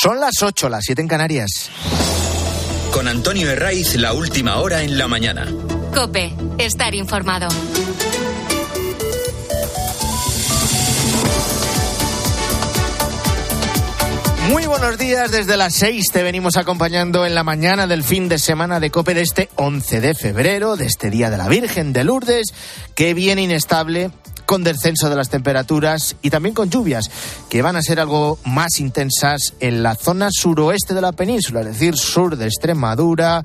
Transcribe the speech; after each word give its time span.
Son 0.00 0.20
las 0.20 0.44
8, 0.44 0.68
las 0.68 0.84
7 0.84 1.02
en 1.02 1.08
Canarias. 1.08 1.70
Con 2.92 3.08
Antonio 3.08 3.50
Herraiz, 3.50 3.96
la 3.96 4.12
última 4.12 4.58
hora 4.58 4.84
en 4.84 4.96
la 4.96 5.08
mañana. 5.08 5.44
Cope, 5.92 6.32
estar 6.56 6.94
informado. 6.94 7.48
Muy 14.50 14.66
buenos 14.66 14.98
días, 14.98 15.32
desde 15.32 15.56
las 15.56 15.74
6 15.74 16.12
te 16.12 16.22
venimos 16.22 16.56
acompañando 16.56 17.26
en 17.26 17.34
la 17.34 17.42
mañana 17.42 17.88
del 17.88 18.04
fin 18.04 18.28
de 18.28 18.38
semana 18.38 18.78
de 18.78 18.92
Cope 18.92 19.14
de 19.14 19.22
este 19.22 19.48
11 19.56 20.00
de 20.00 20.14
febrero, 20.14 20.76
de 20.76 20.86
este 20.86 21.10
Día 21.10 21.28
de 21.28 21.38
la 21.38 21.48
Virgen 21.48 21.92
de 21.92 22.04
Lourdes, 22.04 22.54
que 22.94 23.14
viene 23.14 23.42
inestable 23.42 24.12
con 24.48 24.64
descenso 24.64 25.10
de 25.10 25.14
las 25.14 25.28
temperaturas 25.28 26.16
y 26.22 26.30
también 26.30 26.54
con 26.54 26.70
lluvias 26.70 27.10
que 27.50 27.60
van 27.60 27.76
a 27.76 27.82
ser 27.82 28.00
algo 28.00 28.38
más 28.46 28.80
intensas 28.80 29.52
en 29.60 29.82
la 29.82 29.94
zona 29.94 30.30
suroeste 30.32 30.94
de 30.94 31.02
la 31.02 31.12
península, 31.12 31.60
es 31.60 31.66
decir, 31.66 31.98
sur 31.98 32.34
de 32.34 32.46
Extremadura, 32.46 33.44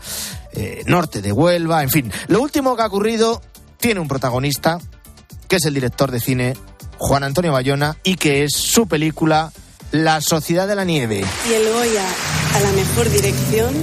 eh, 0.54 0.82
norte 0.88 1.22
de 1.22 1.34
Huelva, 1.34 1.84
en 1.84 1.90
fin. 1.90 2.12
Lo 2.28 2.42
último 2.42 2.78
que 2.78 2.84
ha 2.84 2.86
ocurrido 2.86 3.42
tiene 3.82 4.00
un 4.00 4.08
protagonista, 4.08 4.80
que 5.50 5.58
es 5.58 5.66
el 5.66 5.74
director 5.74 6.10
de 6.10 6.22
cine 6.22 6.54
Juan 6.98 7.26
Antonio 7.26 7.52
Bayona 7.52 7.98
y 8.02 8.16
que 8.16 8.46
es 8.46 8.54
su 8.54 8.88
película 8.88 9.52
La 9.92 10.22
Sociedad 10.22 10.70
de 10.70 10.76
la 10.76 10.86
Nieve. 10.86 11.26
Y 11.50 11.54
el 11.54 11.70
Goya 11.70 12.06
a 12.56 12.60
la 12.62 12.72
mejor 12.72 13.10
dirección 13.10 13.74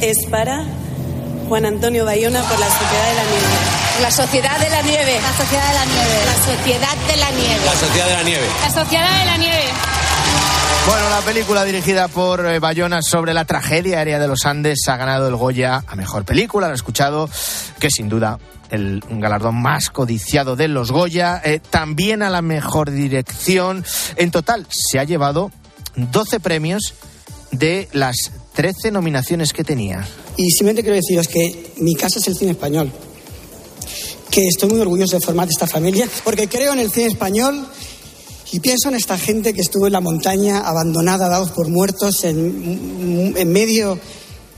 es 0.00 0.26
para 0.28 0.66
Juan 1.50 1.66
Antonio 1.66 2.04
Bayona 2.04 2.40
por 2.42 2.60
La 2.60 2.66
Sociedad 2.68 3.08
de 3.08 3.14
la 3.16 3.24
Nieve. 3.24 4.02
La 4.02 4.10
Sociedad 4.12 4.60
de 4.60 4.70
la 4.70 4.82
Nieve. 4.82 5.20
La 5.20 5.32
Sociedad 5.32 5.66
de 5.66 5.74
la 5.74 5.84
Nieve. 5.84 6.20
La 6.24 6.54
Sociedad 6.54 6.94
de 7.08 7.16
la 7.16 7.32
Nieve. 7.32 7.64
La 7.64 7.72
Sociedad 7.74 8.06
de 8.06 8.14
la 8.14 8.22
Nieve. 8.22 8.46
La 8.62 8.70
Sociedad 8.70 9.18
de 9.18 9.24
la 9.26 9.36
Nieve. 9.36 9.64
Bueno, 10.86 11.10
la 11.10 11.20
película 11.22 11.64
dirigida 11.64 12.06
por 12.06 12.46
eh, 12.46 12.60
Bayona 12.60 13.02
sobre 13.02 13.34
la 13.34 13.46
tragedia 13.46 13.98
aérea 13.98 14.20
de 14.20 14.28
los 14.28 14.46
Andes 14.46 14.78
ha 14.86 14.96
ganado 14.96 15.26
el 15.26 15.34
Goya 15.34 15.82
a 15.88 15.96
mejor 15.96 16.24
película. 16.24 16.68
Lo 16.68 16.72
he 16.72 16.76
escuchado, 16.76 17.28
que 17.80 17.90
sin 17.90 18.08
duda 18.08 18.38
el, 18.70 19.02
un 19.10 19.18
galardón 19.18 19.60
más 19.60 19.90
codiciado 19.90 20.54
de 20.54 20.68
los 20.68 20.92
Goya. 20.92 21.42
Eh, 21.44 21.58
también 21.58 22.22
a 22.22 22.30
la 22.30 22.42
mejor 22.42 22.92
dirección. 22.92 23.84
En 24.14 24.30
total, 24.30 24.68
se 24.70 25.00
ha 25.00 25.04
llevado 25.04 25.50
12 25.96 26.38
premios 26.38 26.94
de 27.50 27.88
las 27.90 28.30
13 28.54 28.92
nominaciones 28.92 29.52
que 29.52 29.64
tenía. 29.64 30.06
Y 30.40 30.50
simplemente 30.50 30.82
quiero 30.82 30.96
deciros 30.96 31.28
que 31.28 31.72
mi 31.78 31.94
casa 31.94 32.18
es 32.18 32.26
el 32.28 32.34
cine 32.34 32.52
español 32.52 32.90
que 34.30 34.46
estoy 34.46 34.70
muy 34.70 34.80
orgulloso 34.80 35.18
de 35.18 35.26
formar 35.26 35.48
esta 35.50 35.66
familia, 35.66 36.08
porque 36.24 36.48
creo 36.48 36.72
en 36.72 36.78
el 36.78 36.90
cine 36.90 37.08
español 37.08 37.66
y 38.52 38.60
pienso 38.60 38.88
en 38.88 38.94
esta 38.94 39.18
gente 39.18 39.52
que 39.52 39.60
estuvo 39.60 39.86
en 39.86 39.92
la 39.92 40.00
montaña, 40.00 40.60
abandonada, 40.60 41.28
dados 41.28 41.50
por 41.50 41.68
muertos, 41.68 42.22
en, 42.24 43.34
en 43.36 43.52
medio 43.52 43.98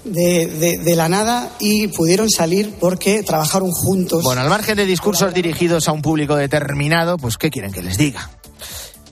de, 0.04 0.46
de, 0.46 0.78
de, 0.78 0.94
la 0.94 1.08
nada 1.08 1.56
y 1.58 1.88
pudieron 1.88 2.28
salir 2.30 2.74
porque 2.78 3.22
trabajaron 3.22 3.70
juntos. 3.70 4.22
Bueno, 4.22 4.42
al 4.42 4.50
margen 4.50 4.76
de 4.76 4.84
discursos 4.84 5.32
dirigidos 5.32 5.88
a 5.88 5.92
un 5.92 6.02
público 6.02 6.36
determinado, 6.36 7.16
pues 7.16 7.38
¿qué 7.38 7.50
quieren 7.50 7.72
que 7.72 7.82
les 7.82 7.96
diga? 7.96 8.30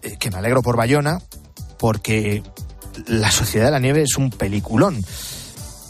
Eh, 0.03 0.17
que 0.19 0.31
me 0.31 0.39
alegro 0.39 0.63
por 0.63 0.77
Bayona, 0.77 1.23
porque 1.79 2.43
La 3.07 3.31
Sociedad 3.31 3.67
de 3.67 3.73
la 3.73 3.79
Nieve 3.81 4.03
es 4.03 4.17
un 4.19 4.31
peliculón. 4.31 5.03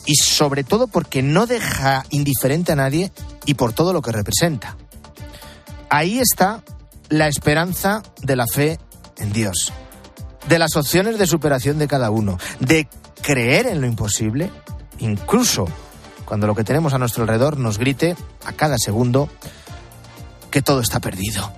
Y 0.06 0.16
sobre 0.16 0.64
todo 0.64 0.86
porque 0.86 1.22
no 1.22 1.46
deja 1.46 2.04
indiferente 2.10 2.72
a 2.72 2.76
nadie 2.76 3.12
y 3.44 3.54
por 3.54 3.72
todo 3.72 3.92
lo 3.92 4.02
que 4.02 4.12
representa. 4.12 4.76
Ahí 5.88 6.18
está 6.18 6.62
la 7.08 7.28
esperanza 7.28 8.02
de 8.22 8.36
la 8.36 8.46
fe 8.46 8.78
en 9.18 9.32
Dios, 9.32 9.72
de 10.48 10.58
las 10.58 10.76
opciones 10.76 11.18
de 11.18 11.26
superación 11.26 11.78
de 11.78 11.88
cada 11.88 12.10
uno, 12.10 12.38
de 12.60 12.88
creer 13.20 13.66
en 13.66 13.80
lo 13.80 13.86
imposible, 13.86 14.50
incluso 14.98 15.66
cuando 16.24 16.46
lo 16.46 16.54
que 16.54 16.64
tenemos 16.64 16.94
a 16.94 16.98
nuestro 16.98 17.24
alrededor 17.24 17.58
nos 17.58 17.78
grite 17.78 18.16
a 18.44 18.52
cada 18.52 18.76
segundo 18.78 19.28
que 20.50 20.62
todo 20.62 20.80
está 20.80 21.00
perdido. 21.00 21.52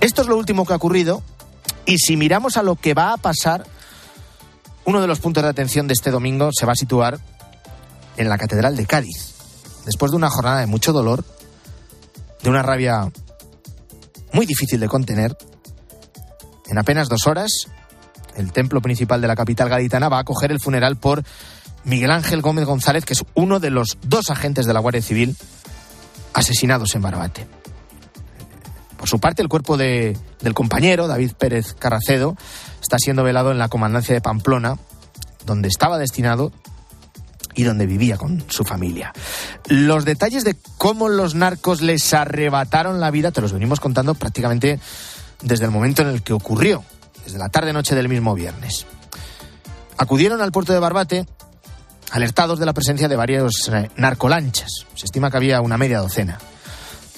Esto 0.00 0.22
es 0.22 0.28
lo 0.28 0.36
último 0.36 0.64
que 0.64 0.74
ha 0.74 0.76
ocurrido 0.76 1.22
y 1.86 1.96
si 1.98 2.16
miramos 2.18 2.58
a 2.58 2.62
lo 2.62 2.76
que 2.76 2.92
va 2.92 3.14
a 3.14 3.16
pasar, 3.16 3.64
uno 4.84 5.00
de 5.00 5.06
los 5.06 5.20
puntos 5.20 5.42
de 5.42 5.48
atención 5.48 5.86
de 5.88 5.94
este 5.94 6.10
domingo 6.10 6.50
se 6.52 6.66
va 6.66 6.72
a 6.72 6.76
situar 6.76 7.18
en 8.18 8.28
la 8.28 8.36
Catedral 8.36 8.76
de 8.76 8.86
Cádiz 8.86 9.38
después 9.88 10.10
de 10.10 10.18
una 10.18 10.28
jornada 10.28 10.60
de 10.60 10.66
mucho 10.66 10.92
dolor, 10.92 11.24
de 12.42 12.50
una 12.50 12.62
rabia 12.62 13.10
muy 14.34 14.44
difícil 14.44 14.80
de 14.80 14.86
contener, 14.86 15.34
en 16.66 16.76
apenas 16.76 17.08
dos 17.08 17.26
horas, 17.26 17.50
el 18.36 18.52
templo 18.52 18.82
principal 18.82 19.22
de 19.22 19.28
la 19.28 19.34
capital 19.34 19.70
gaditana 19.70 20.10
va 20.10 20.18
a 20.18 20.20
acoger 20.20 20.52
el 20.52 20.60
funeral 20.60 20.96
por 20.96 21.24
Miguel 21.84 22.10
Ángel 22.10 22.42
Gómez 22.42 22.66
González, 22.66 23.06
que 23.06 23.14
es 23.14 23.24
uno 23.32 23.60
de 23.60 23.70
los 23.70 23.96
dos 24.02 24.28
agentes 24.28 24.66
de 24.66 24.74
la 24.74 24.80
Guardia 24.80 25.00
Civil 25.00 25.34
asesinados 26.34 26.94
en 26.94 27.00
Barbate. 27.00 27.46
Por 28.98 29.08
su 29.08 29.20
parte, 29.20 29.40
el 29.40 29.48
cuerpo 29.48 29.78
de, 29.78 30.18
del 30.42 30.52
compañero, 30.52 31.06
David 31.06 31.32
Pérez 31.32 31.72
Carracedo, 31.72 32.36
está 32.82 32.98
siendo 32.98 33.22
velado 33.22 33.52
en 33.52 33.58
la 33.58 33.70
comandancia 33.70 34.14
de 34.14 34.20
Pamplona, 34.20 34.76
donde 35.46 35.68
estaba 35.68 35.96
destinado 35.96 36.52
y 37.58 37.64
donde 37.64 37.86
vivía 37.86 38.16
con 38.16 38.44
su 38.46 38.62
familia. 38.62 39.12
Los 39.66 40.04
detalles 40.04 40.44
de 40.44 40.56
cómo 40.76 41.08
los 41.08 41.34
narcos 41.34 41.82
les 41.82 42.14
arrebataron 42.14 43.00
la 43.00 43.10
vida 43.10 43.32
te 43.32 43.40
los 43.40 43.52
venimos 43.52 43.80
contando 43.80 44.14
prácticamente 44.14 44.78
desde 45.42 45.64
el 45.64 45.72
momento 45.72 46.02
en 46.02 46.08
el 46.08 46.22
que 46.22 46.32
ocurrió, 46.32 46.84
desde 47.24 47.36
la 47.36 47.48
tarde-noche 47.48 47.96
del 47.96 48.08
mismo 48.08 48.36
viernes. 48.36 48.86
Acudieron 49.96 50.40
al 50.40 50.52
puerto 50.52 50.72
de 50.72 50.78
Barbate 50.78 51.26
alertados 52.12 52.60
de 52.60 52.66
la 52.66 52.74
presencia 52.74 53.08
de 53.08 53.16
varios 53.16 53.68
eh, 53.72 53.90
narcolanchas. 53.96 54.86
Se 54.94 55.06
estima 55.06 55.28
que 55.28 55.38
había 55.38 55.60
una 55.60 55.76
media 55.76 55.98
docena. 55.98 56.38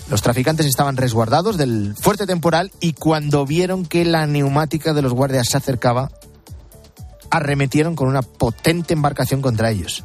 Los 0.08 0.22
traficantes 0.22 0.64
estaban 0.64 0.96
resguardados 0.96 1.58
del 1.58 1.94
fuerte 2.00 2.26
temporal 2.26 2.72
y 2.80 2.94
cuando 2.94 3.44
vieron 3.44 3.84
que 3.84 4.06
la 4.06 4.26
neumática 4.26 4.94
de 4.94 5.02
los 5.02 5.12
guardias 5.12 5.48
se 5.50 5.58
acercaba, 5.58 6.10
arremetieron 7.30 7.94
con 7.94 8.08
una 8.08 8.22
potente 8.22 8.94
embarcación 8.94 9.42
contra 9.42 9.70
ellos. 9.70 10.02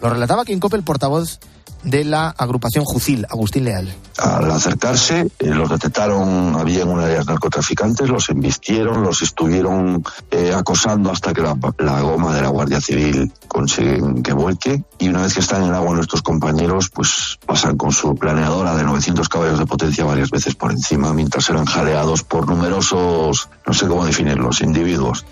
Lo 0.00 0.10
relataba 0.10 0.44
quien 0.44 0.60
cope 0.60 0.76
el 0.76 0.82
portavoz 0.82 1.38
de 1.82 2.04
la 2.04 2.28
agrupación 2.28 2.84
Jucil, 2.84 3.26
Agustín 3.30 3.64
Leal. 3.64 3.92
Al 4.18 4.50
acercarse, 4.50 5.30
eh, 5.38 5.46
los 5.46 5.70
detectaron, 5.70 6.54
había 6.56 6.82
en 6.82 6.98
área 6.98 7.24
narcotraficantes, 7.24 8.08
los 8.08 8.28
embistieron, 8.28 9.02
los 9.02 9.22
estuvieron 9.22 10.04
eh, 10.30 10.52
acosando 10.54 11.10
hasta 11.10 11.32
que 11.32 11.40
la, 11.40 11.56
la, 11.78 12.00
goma 12.00 12.34
de 12.34 12.42
la 12.42 12.48
Guardia 12.48 12.80
Civil 12.80 13.32
consiguen 13.48 14.22
que 14.22 14.32
vuelque. 14.32 14.82
Y 14.98 15.08
una 15.08 15.22
vez 15.22 15.34
que 15.34 15.40
están 15.40 15.62
en 15.62 15.70
el 15.70 15.74
agua 15.74 15.94
nuestros 15.94 16.22
compañeros, 16.22 16.90
pues 16.90 17.38
pasan 17.46 17.76
con 17.76 17.92
su 17.92 18.14
planeadora 18.14 18.76
de 18.76 18.84
900 18.84 19.28
caballos 19.28 19.58
de 19.58 19.66
potencia 19.66 20.04
varias 20.04 20.30
veces 20.30 20.54
por 20.54 20.72
encima, 20.72 21.14
mientras 21.14 21.48
eran 21.48 21.64
jaleados 21.64 22.24
por 22.24 22.46
numerosos, 22.46 23.48
no 23.66 23.72
sé 23.72 23.86
cómo 23.86 24.04
definirlos, 24.04 24.60
individuos. 24.60 25.24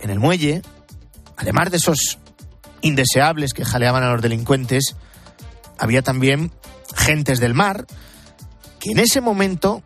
En 0.00 0.10
el 0.10 0.18
muelle, 0.18 0.62
además 1.36 1.70
de 1.70 1.76
esos 1.76 2.18
indeseables 2.82 3.54
que 3.54 3.64
jaleaban 3.64 4.02
a 4.02 4.12
los 4.12 4.22
delincuentes, 4.22 4.94
había 5.78 6.02
también 6.02 6.52
gentes 6.94 7.40
del 7.40 7.54
mar 7.54 7.86
que 8.78 8.90
en 8.90 8.98
ese 8.98 9.20
momento 9.20 9.82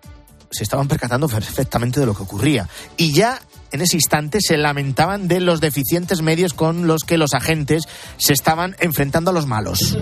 se 0.50 0.64
estaban 0.64 0.88
percatando 0.88 1.28
perfectamente 1.28 2.00
de 2.00 2.06
lo 2.06 2.14
que 2.14 2.22
ocurría. 2.22 2.68
Y 2.96 3.12
ya 3.12 3.40
en 3.72 3.82
ese 3.82 3.96
instante 3.96 4.38
se 4.40 4.56
lamentaban 4.56 5.28
de 5.28 5.40
los 5.40 5.60
deficientes 5.60 6.22
medios 6.22 6.54
con 6.54 6.86
los 6.86 7.02
que 7.02 7.18
los 7.18 7.34
agentes 7.34 7.84
se 8.16 8.32
estaban 8.32 8.74
enfrentando 8.78 9.30
a 9.30 9.34
los 9.34 9.46
malos. 9.46 9.98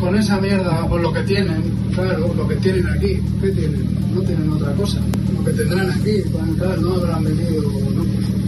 Con 0.00 0.16
esa 0.16 0.40
mierda, 0.40 0.86
por 0.86 1.00
lo 1.00 1.12
que 1.12 1.22
tienen, 1.22 1.90
claro, 1.94 2.32
lo 2.34 2.48
que 2.48 2.56
tienen 2.56 2.88
aquí, 2.88 3.20
¿qué 3.40 3.50
tienen? 3.50 4.14
No 4.14 4.22
tienen 4.22 4.50
otra 4.52 4.72
cosa. 4.72 4.98
Lo 5.36 5.44
que 5.44 5.52
tendrán 5.52 5.90
aquí, 5.90 6.22
claro, 6.56 6.80
no 6.80 6.94
habrán 6.94 7.24
venido. 7.24 7.62
¿no? 7.62 8.39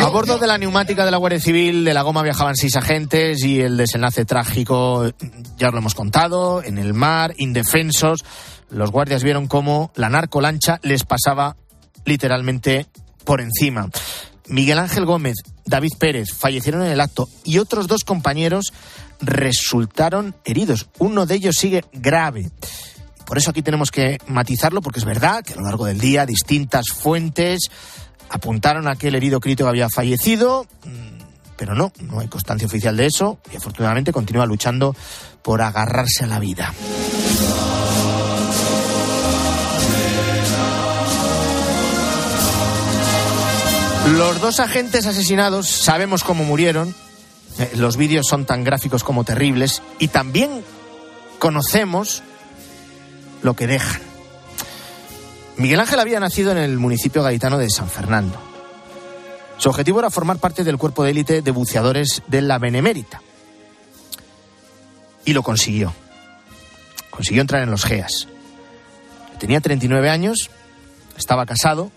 A 0.00 0.08
bordo 0.10 0.38
de 0.38 0.46
la 0.46 0.58
neumática 0.58 1.04
de 1.04 1.10
la 1.10 1.16
Guardia 1.16 1.40
Civil, 1.40 1.84
de 1.84 1.94
la 1.94 2.02
goma 2.02 2.22
viajaban 2.22 2.56
seis 2.56 2.76
agentes 2.76 3.44
y 3.44 3.60
el 3.60 3.76
desenlace 3.76 4.24
trágico, 4.24 5.10
ya 5.56 5.70
lo 5.70 5.78
hemos 5.78 5.94
contado, 5.94 6.62
en 6.62 6.78
el 6.78 6.94
mar, 6.94 7.34
indefensos. 7.36 8.24
Los 8.70 8.90
guardias 8.90 9.22
vieron 9.22 9.46
cómo 9.46 9.92
la 9.96 10.08
narcolancha 10.08 10.78
les 10.82 11.04
pasaba 11.04 11.56
literalmente 12.04 12.86
por 13.24 13.40
encima. 13.40 13.88
Miguel 14.46 14.78
Ángel 14.78 15.04
Gómez, 15.04 15.36
David 15.66 15.92
Pérez 15.98 16.32
fallecieron 16.32 16.82
en 16.82 16.92
el 16.92 17.00
acto 17.00 17.28
y 17.44 17.58
otros 17.58 17.86
dos 17.86 18.04
compañeros 18.04 18.72
resultaron 19.20 20.34
heridos. 20.44 20.88
Uno 20.98 21.26
de 21.26 21.34
ellos 21.34 21.56
sigue 21.56 21.84
grave. 21.92 22.50
Por 23.28 23.36
eso 23.36 23.50
aquí 23.50 23.60
tenemos 23.60 23.90
que 23.90 24.16
matizarlo, 24.26 24.80
porque 24.80 25.00
es 25.00 25.04
verdad 25.04 25.44
que 25.44 25.52
a 25.52 25.56
lo 25.56 25.64
largo 25.64 25.84
del 25.84 26.00
día 26.00 26.24
distintas 26.24 26.86
fuentes 26.88 27.68
apuntaron 28.30 28.88
a 28.88 28.96
que 28.96 29.08
el 29.08 29.16
herido 29.16 29.38
crítico 29.38 29.68
había 29.68 29.90
fallecido, 29.90 30.66
mm, 30.86 31.54
pero 31.54 31.74
no, 31.74 31.92
no 32.00 32.20
hay 32.20 32.28
constancia 32.28 32.66
oficial 32.66 32.96
de 32.96 33.04
eso 33.04 33.38
y 33.52 33.56
afortunadamente 33.56 34.12
continúa 34.12 34.46
luchando 34.46 34.96
por 35.42 35.60
agarrarse 35.60 36.24
a 36.24 36.26
la 36.26 36.38
vida. 36.38 36.72
Los 44.16 44.40
dos 44.40 44.58
agentes 44.58 45.04
asesinados 45.04 45.68
sabemos 45.68 46.24
cómo 46.24 46.44
murieron. 46.44 46.94
Eh, 47.58 47.72
Los 47.76 47.98
vídeos 47.98 48.26
son 48.26 48.46
tan 48.46 48.64
gráficos 48.64 49.04
como 49.04 49.22
terribles 49.24 49.82
y 49.98 50.08
también 50.08 50.64
conocemos 51.38 52.22
lo 53.42 53.54
que 53.54 53.66
dejan. 53.66 54.02
Miguel 55.56 55.80
Ángel 55.80 56.00
había 56.00 56.20
nacido 56.20 56.52
en 56.52 56.58
el 56.58 56.78
municipio 56.78 57.22
gaditano 57.22 57.58
de 57.58 57.68
San 57.68 57.88
Fernando. 57.88 58.38
Su 59.58 59.68
objetivo 59.68 59.98
era 59.98 60.10
formar 60.10 60.38
parte 60.38 60.62
del 60.62 60.78
cuerpo 60.78 61.02
de 61.02 61.10
élite 61.10 61.42
de 61.42 61.50
buceadores 61.50 62.22
de 62.28 62.42
la 62.42 62.58
Benemérita. 62.58 63.20
Y 65.24 65.32
lo 65.32 65.42
consiguió. 65.42 65.92
Consiguió 67.10 67.40
entrar 67.40 67.62
en 67.62 67.70
los 67.70 67.84
GEAS. 67.84 68.28
Tenía 69.40 69.60
39 69.60 70.10
años, 70.10 70.50
estaba 71.16 71.44
casado 71.44 71.90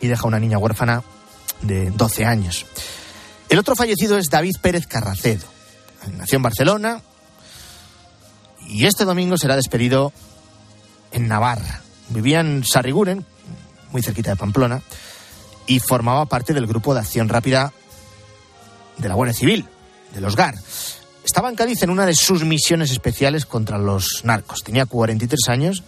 y 0.00 0.06
deja 0.06 0.26
una 0.26 0.40
niña 0.40 0.58
huérfana 0.58 1.02
de 1.60 1.90
12 1.90 2.24
años. 2.24 2.66
El 3.50 3.58
otro 3.58 3.76
fallecido 3.76 4.16
es 4.16 4.30
David 4.30 4.56
Pérez 4.62 4.86
Carracedo. 4.86 5.46
Nació 6.16 6.36
en 6.36 6.42
Barcelona 6.42 7.02
y 8.66 8.86
este 8.86 9.04
domingo 9.04 9.36
será 9.36 9.56
despedido 9.56 10.12
en 11.12 11.28
Navarra. 11.28 11.82
Vivía 12.08 12.40
en 12.40 12.64
Sarriguren, 12.64 13.24
muy 13.90 14.02
cerquita 14.02 14.30
de 14.30 14.36
Pamplona, 14.36 14.82
y 15.66 15.80
formaba 15.80 16.26
parte 16.26 16.54
del 16.54 16.66
grupo 16.66 16.94
de 16.94 17.00
acción 17.00 17.28
rápida 17.28 17.72
de 18.98 19.08
la 19.08 19.14
Guardia 19.14 19.34
Civil, 19.34 19.66
de 20.14 20.20
los 20.20 20.36
GAR. 20.36 20.54
Estaba 21.24 21.48
en 21.48 21.56
Cádiz 21.56 21.82
en 21.82 21.90
una 21.90 22.04
de 22.04 22.14
sus 22.14 22.44
misiones 22.44 22.90
especiales 22.90 23.46
contra 23.46 23.78
los 23.78 24.22
narcos. 24.24 24.62
Tenía 24.64 24.86
43 24.86 25.48
años, 25.48 25.84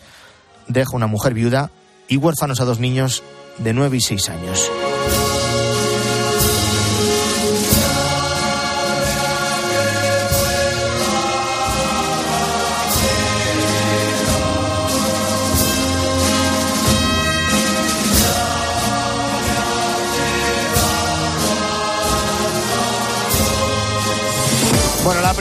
deja 0.68 0.94
una 0.94 1.06
mujer 1.06 1.34
viuda 1.34 1.70
y 2.08 2.16
huérfanos 2.16 2.60
a 2.60 2.64
dos 2.64 2.78
niños 2.78 3.22
de 3.58 3.72
9 3.72 3.96
y 3.96 4.00
6 4.00 4.28
años. 4.28 4.70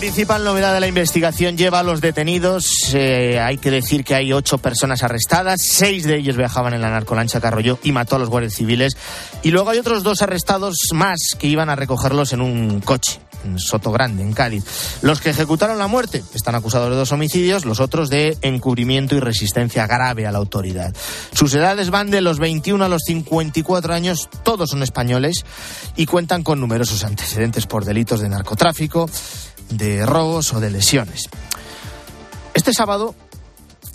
Principal 0.04 0.44
novedad 0.44 0.74
de 0.74 0.82
la 0.82 0.88
investigación 0.88 1.56
lleva 1.56 1.80
a 1.80 1.84
los 1.84 2.02
detenidos. 2.02 2.94
Eh, 2.94 3.40
hay 3.40 3.58
que 3.58 3.72
decir 3.72 4.04
que 4.04 4.16
hay 4.16 4.34
ocho 4.34 4.58
personas 4.58 5.02
arrestadas, 5.02 5.62
seis 5.64 6.04
de 6.04 6.18
ellos 6.18 6.36
viajaban 6.36 6.74
en 6.74 6.82
la 6.82 6.90
narcolancha 6.90 7.40
que 7.40 7.48
arrolló 7.48 7.80
y 7.84 7.94
mató 7.94 8.18
a 8.18 8.20
los 8.20 8.28
guardias 8.28 8.54
civiles. 8.54 8.98
Y 9.44 9.52
luego 9.52 9.70
hay 9.70 9.80
otros 9.80 10.04
dos 10.04 10.22
arrestados 10.22 10.76
más 10.92 11.20
que 11.40 11.48
iban 11.48 11.70
a 11.70 11.78
recogerlos 11.78 12.34
en 12.34 12.42
un 12.42 12.82
coche, 12.82 13.22
en 13.46 13.58
Soto 13.58 13.94
Grande, 13.94 14.24
en 14.24 14.34
Cádiz. 14.34 14.66
Los 15.04 15.22
que 15.22 15.30
ejecutaron 15.30 15.80
la 15.80 15.88
muerte 15.88 16.22
están 16.34 16.56
acusados 16.56 16.90
de 16.90 16.98
dos 16.98 17.14
homicidios, 17.14 17.64
los 17.64 17.80
otros 17.80 18.10
de 18.10 18.38
encubrimiento 18.42 19.16
y 19.16 19.22
resistencia 19.22 19.88
grave 19.88 20.28
a 20.28 20.34
la 20.34 20.40
autoridad. 20.40 20.94
Sus 21.32 21.56
edades 21.56 21.92
van 21.92 22.12
de 22.12 22.20
los 22.20 22.40
21 22.40 22.84
a 22.84 22.90
los 22.90 23.04
54 23.06 23.94
años, 23.94 24.28
todos 24.44 24.70
son 24.70 24.84
españoles 24.84 25.46
y 25.96 26.08
cuentan 26.08 26.44
con 26.44 26.60
numerosos 26.60 27.06
antecedentes 27.06 27.68
por 27.68 27.86
delitos 27.86 28.20
de 28.20 28.28
narcotráfico 28.28 29.10
de 29.70 30.06
robos 30.06 30.54
o 30.54 30.60
de 30.60 30.70
lesiones. 30.70 31.30
Este 32.54 32.74
sábado, 32.74 33.16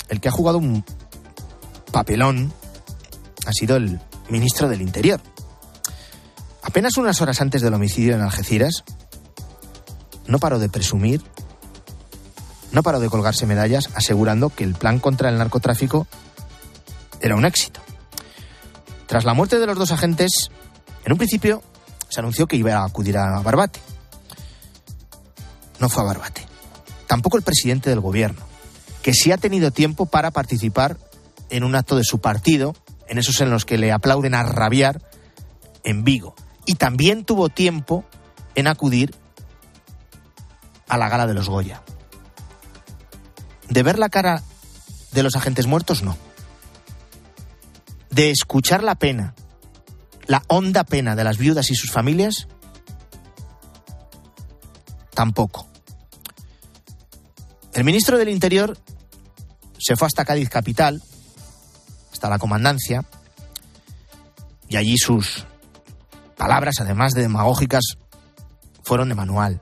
el 0.08 0.20
que 0.20 0.28
ha 0.28 0.32
jugado 0.32 0.58
un 0.58 0.84
papelón 1.92 2.52
ha 3.46 3.52
sido 3.52 3.76
el 3.76 4.00
ministro 4.28 4.68
del 4.68 4.82
Interior. 4.82 5.20
Apenas 6.62 6.96
unas 6.96 7.20
horas 7.20 7.40
antes 7.40 7.62
del 7.62 7.74
homicidio 7.74 8.14
en 8.14 8.20
Algeciras, 8.20 8.84
no 10.26 10.38
paró 10.38 10.58
de 10.58 10.68
presumir, 10.68 11.22
no 12.72 12.82
paró 12.82 13.00
de 13.00 13.08
colgarse 13.08 13.46
medallas, 13.46 13.88
asegurando 13.94 14.50
que 14.50 14.64
el 14.64 14.74
plan 14.74 14.98
contra 14.98 15.30
el 15.30 15.38
narcotráfico 15.38 16.06
era 17.20 17.36
un 17.36 17.46
éxito. 17.46 17.80
Tras 19.06 19.24
la 19.24 19.32
muerte 19.32 19.58
de 19.58 19.66
los 19.66 19.78
dos 19.78 19.90
agentes, 19.90 20.50
en 21.04 21.12
un 21.12 21.18
principio 21.18 21.62
se 22.10 22.20
anunció 22.20 22.46
que 22.46 22.56
iba 22.56 22.74
a 22.74 22.84
acudir 22.84 23.16
a 23.16 23.40
Barbate 23.40 23.80
no 25.80 25.88
fue 25.88 26.02
a 26.02 26.06
Barbate. 26.06 26.46
Tampoco 27.06 27.36
el 27.36 27.42
presidente 27.42 27.90
del 27.90 28.00
gobierno, 28.00 28.40
que 29.02 29.12
sí 29.12 29.32
ha 29.32 29.38
tenido 29.38 29.70
tiempo 29.70 30.06
para 30.06 30.30
participar 30.30 30.98
en 31.50 31.64
un 31.64 31.74
acto 31.74 31.96
de 31.96 32.04
su 32.04 32.20
partido, 32.20 32.74
en 33.08 33.18
esos 33.18 33.40
en 33.40 33.50
los 33.50 33.64
que 33.64 33.78
le 33.78 33.92
aplauden 33.92 34.34
a 34.34 34.42
rabiar, 34.42 35.00
en 35.84 36.04
Vigo. 36.04 36.34
Y 36.66 36.74
también 36.74 37.24
tuvo 37.24 37.48
tiempo 37.48 38.04
en 38.54 38.66
acudir 38.66 39.14
a 40.88 40.98
la 40.98 41.08
gala 41.08 41.26
de 41.26 41.34
los 41.34 41.48
Goya. 41.48 41.82
De 43.68 43.82
ver 43.82 43.98
la 43.98 44.08
cara 44.08 44.42
de 45.12 45.22
los 45.22 45.36
agentes 45.36 45.66
muertos, 45.66 46.02
no. 46.02 46.16
De 48.10 48.30
escuchar 48.30 48.82
la 48.82 48.96
pena, 48.96 49.34
la 50.26 50.42
honda 50.48 50.84
pena 50.84 51.16
de 51.16 51.24
las 51.24 51.38
viudas 51.38 51.70
y 51.70 51.74
sus 51.74 51.90
familias, 51.90 52.48
tampoco. 55.18 55.66
El 57.72 57.82
ministro 57.82 58.18
del 58.18 58.28
Interior 58.28 58.78
se 59.76 59.96
fue 59.96 60.06
hasta 60.06 60.24
Cádiz 60.24 60.48
capital, 60.48 61.02
hasta 62.12 62.30
la 62.30 62.38
comandancia, 62.38 63.04
y 64.68 64.76
allí 64.76 64.96
sus 64.96 65.44
palabras, 66.36 66.76
además 66.78 67.14
de 67.14 67.22
demagógicas, 67.22 67.98
fueron 68.84 69.08
de 69.08 69.16
manual. 69.16 69.60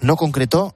No 0.00 0.16
concretó 0.16 0.74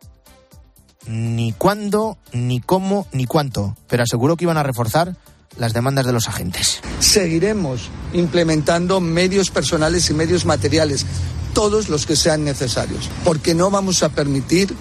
ni 1.07 1.55
cuándo, 1.55 2.19
ni 2.33 2.61
cómo, 2.61 3.07
ni 3.13 3.25
cuánto, 3.25 3.79
pero 3.89 4.03
aseguró 4.03 4.37
que 4.37 4.45
iban 4.45 4.59
a 4.59 4.63
reforzar 4.63 5.17
las 5.57 5.73
demandas 5.73 6.07
de 6.07 6.13
los 6.13 6.29
agentes. 6.29 6.81
Seguiremos 7.01 7.91
implementando 8.13 9.01
medios 9.01 9.51
personales 9.51 10.09
y 10.11 10.15
medios 10.15 10.45
materiales, 10.45 11.07
todos 11.53 11.89
los 11.89 12.07
que 12.07 12.17
sean 12.17 12.45
necesarios, 12.45 13.11
porque 13.25 13.55
no 13.55 13.71
vamos 13.71 14.03
a 14.03 14.09
permitir 14.09 14.75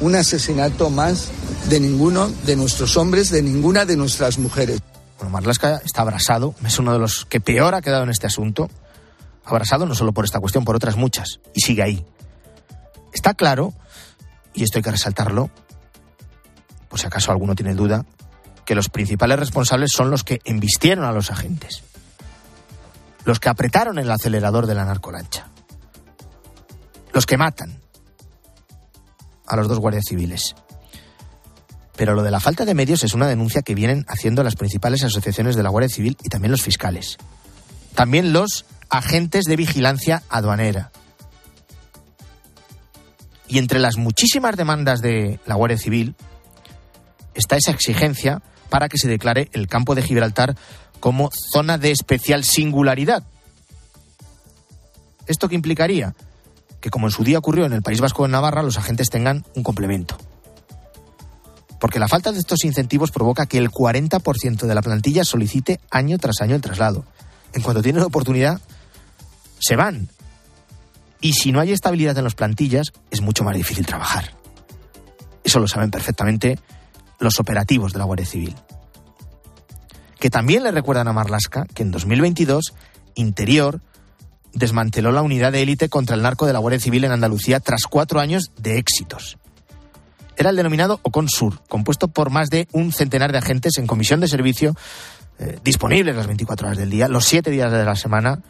un 0.00 0.14
asesinato 0.16 0.90
más 0.90 1.28
de 1.68 1.80
ninguno 1.80 2.28
de 2.44 2.56
nuestros 2.56 2.96
hombres, 2.96 3.30
de 3.30 3.42
ninguna 3.42 3.84
de 3.84 3.96
nuestras 3.96 4.38
mujeres. 4.38 4.80
Bueno, 5.18 5.30
Marlasca 5.30 5.82
está 5.84 6.02
abrasado, 6.02 6.54
es 6.64 6.78
uno 6.78 6.92
de 6.92 6.98
los 6.98 7.26
que 7.26 7.40
peor 7.40 7.74
ha 7.74 7.82
quedado 7.82 8.04
en 8.04 8.10
este 8.10 8.26
asunto. 8.26 8.70
Abrasado 9.44 9.84
no 9.84 9.94
solo 9.94 10.12
por 10.12 10.24
esta 10.24 10.40
cuestión, 10.40 10.64
por 10.64 10.76
otras 10.76 10.96
muchas, 10.96 11.40
y 11.54 11.60
sigue 11.60 11.82
ahí. 11.82 12.04
Está 13.12 13.34
claro, 13.34 13.74
y 14.54 14.62
esto 14.62 14.78
hay 14.78 14.82
que 14.82 14.90
resaltarlo, 14.90 15.50
por 16.88 16.98
si 16.98 17.06
acaso 17.06 17.30
alguno 17.30 17.54
tiene 17.54 17.74
duda, 17.74 18.06
que 18.64 18.74
los 18.74 18.88
principales 18.88 19.38
responsables 19.38 19.90
son 19.94 20.10
los 20.10 20.24
que 20.24 20.40
embistieron 20.44 21.04
a 21.04 21.12
los 21.12 21.30
agentes, 21.30 21.82
los 23.24 23.40
que 23.40 23.48
apretaron 23.48 23.98
el 23.98 24.10
acelerador 24.10 24.66
de 24.66 24.74
la 24.74 24.84
narcolancha, 24.84 25.48
los 27.12 27.26
que 27.26 27.36
matan 27.36 27.80
a 29.46 29.56
los 29.56 29.68
dos 29.68 29.78
guardias 29.78 30.04
civiles. 30.08 30.54
Pero 31.96 32.14
lo 32.14 32.22
de 32.22 32.30
la 32.30 32.40
falta 32.40 32.64
de 32.64 32.74
medios 32.74 33.04
es 33.04 33.12
una 33.12 33.28
denuncia 33.28 33.60
que 33.60 33.74
vienen 33.74 34.06
haciendo 34.08 34.42
las 34.42 34.56
principales 34.56 35.04
asociaciones 35.04 35.54
de 35.54 35.62
la 35.62 35.68
Guardia 35.68 35.94
Civil 35.94 36.16
y 36.22 36.30
también 36.30 36.50
los 36.50 36.62
fiscales. 36.62 37.18
También 37.94 38.32
los 38.32 38.64
agentes 38.88 39.44
de 39.44 39.56
vigilancia 39.56 40.22
aduanera. 40.30 40.92
Y 43.48 43.58
entre 43.58 43.80
las 43.80 43.96
muchísimas 43.96 44.56
demandas 44.56 45.02
de 45.02 45.40
la 45.44 45.56
Guardia 45.56 45.76
Civil 45.76 46.14
está 47.40 47.56
esa 47.56 47.72
exigencia 47.72 48.42
para 48.68 48.88
que 48.88 48.98
se 48.98 49.08
declare 49.08 49.48
el 49.52 49.66
campo 49.66 49.94
de 49.94 50.02
Gibraltar 50.02 50.56
como 51.00 51.30
zona 51.52 51.78
de 51.78 51.90
especial 51.90 52.44
singularidad. 52.44 53.24
¿Esto 55.26 55.48
qué 55.48 55.54
implicaría? 55.54 56.14
Que 56.80 56.90
como 56.90 57.06
en 57.06 57.12
su 57.12 57.24
día 57.24 57.38
ocurrió 57.38 57.66
en 57.66 57.72
el 57.72 57.82
País 57.82 58.00
Vasco 58.00 58.22
de 58.22 58.30
Navarra, 58.30 58.62
los 58.62 58.78
agentes 58.78 59.10
tengan 59.10 59.44
un 59.54 59.62
complemento. 59.62 60.16
Porque 61.80 61.98
la 61.98 62.08
falta 62.08 62.30
de 62.30 62.38
estos 62.38 62.64
incentivos 62.64 63.10
provoca 63.10 63.46
que 63.46 63.58
el 63.58 63.70
40% 63.70 64.66
de 64.66 64.74
la 64.74 64.82
plantilla 64.82 65.24
solicite 65.24 65.80
año 65.90 66.18
tras 66.18 66.40
año 66.42 66.54
el 66.54 66.60
traslado. 66.60 67.04
En 67.54 67.62
cuanto 67.62 67.82
tienen 67.82 68.02
oportunidad, 68.02 68.60
se 69.58 69.76
van. 69.76 70.08
Y 71.20 71.32
si 71.32 71.52
no 71.52 71.60
hay 71.60 71.72
estabilidad 71.72 72.16
en 72.18 72.24
las 72.24 72.34
plantillas, 72.34 72.92
es 73.10 73.20
mucho 73.20 73.44
más 73.44 73.56
difícil 73.56 73.86
trabajar. 73.86 74.34
Eso 75.42 75.58
lo 75.58 75.68
saben 75.68 75.90
perfectamente 75.90 76.58
los 77.20 77.38
operativos 77.38 77.92
de 77.92 77.98
la 78.00 78.04
Guardia 78.04 78.26
Civil. 78.26 78.56
Que 80.18 80.30
también 80.30 80.64
le 80.64 80.72
recuerdan 80.72 81.08
a 81.08 81.12
Marlasca 81.12 81.66
que 81.74 81.82
en 81.82 81.92
2022 81.92 82.74
Interior 83.14 83.80
desmanteló 84.52 85.12
la 85.12 85.22
unidad 85.22 85.52
de 85.52 85.62
élite 85.62 85.88
contra 85.88 86.16
el 86.16 86.22
narco 86.22 86.46
de 86.46 86.52
la 86.52 86.58
Guardia 86.58 86.80
Civil 86.80 87.04
en 87.04 87.12
Andalucía 87.12 87.60
tras 87.60 87.84
cuatro 87.84 88.20
años 88.20 88.50
de 88.58 88.78
éxitos. 88.78 89.38
Era 90.36 90.50
el 90.50 90.56
denominado 90.56 91.00
OCONSUR, 91.02 91.60
compuesto 91.68 92.08
por 92.08 92.30
más 92.30 92.50
de 92.50 92.66
un 92.72 92.92
centenar 92.92 93.30
de 93.30 93.38
agentes 93.38 93.78
en 93.78 93.86
comisión 93.86 94.20
de 94.20 94.28
servicio, 94.28 94.74
eh, 95.38 95.58
disponibles 95.62 96.16
las 96.16 96.26
24 96.26 96.66
horas 96.66 96.78
del 96.78 96.90
día, 96.90 97.08
los 97.08 97.26
siete 97.26 97.50
días 97.50 97.70
de 97.70 97.84
la 97.84 97.94
semana, 97.94 98.40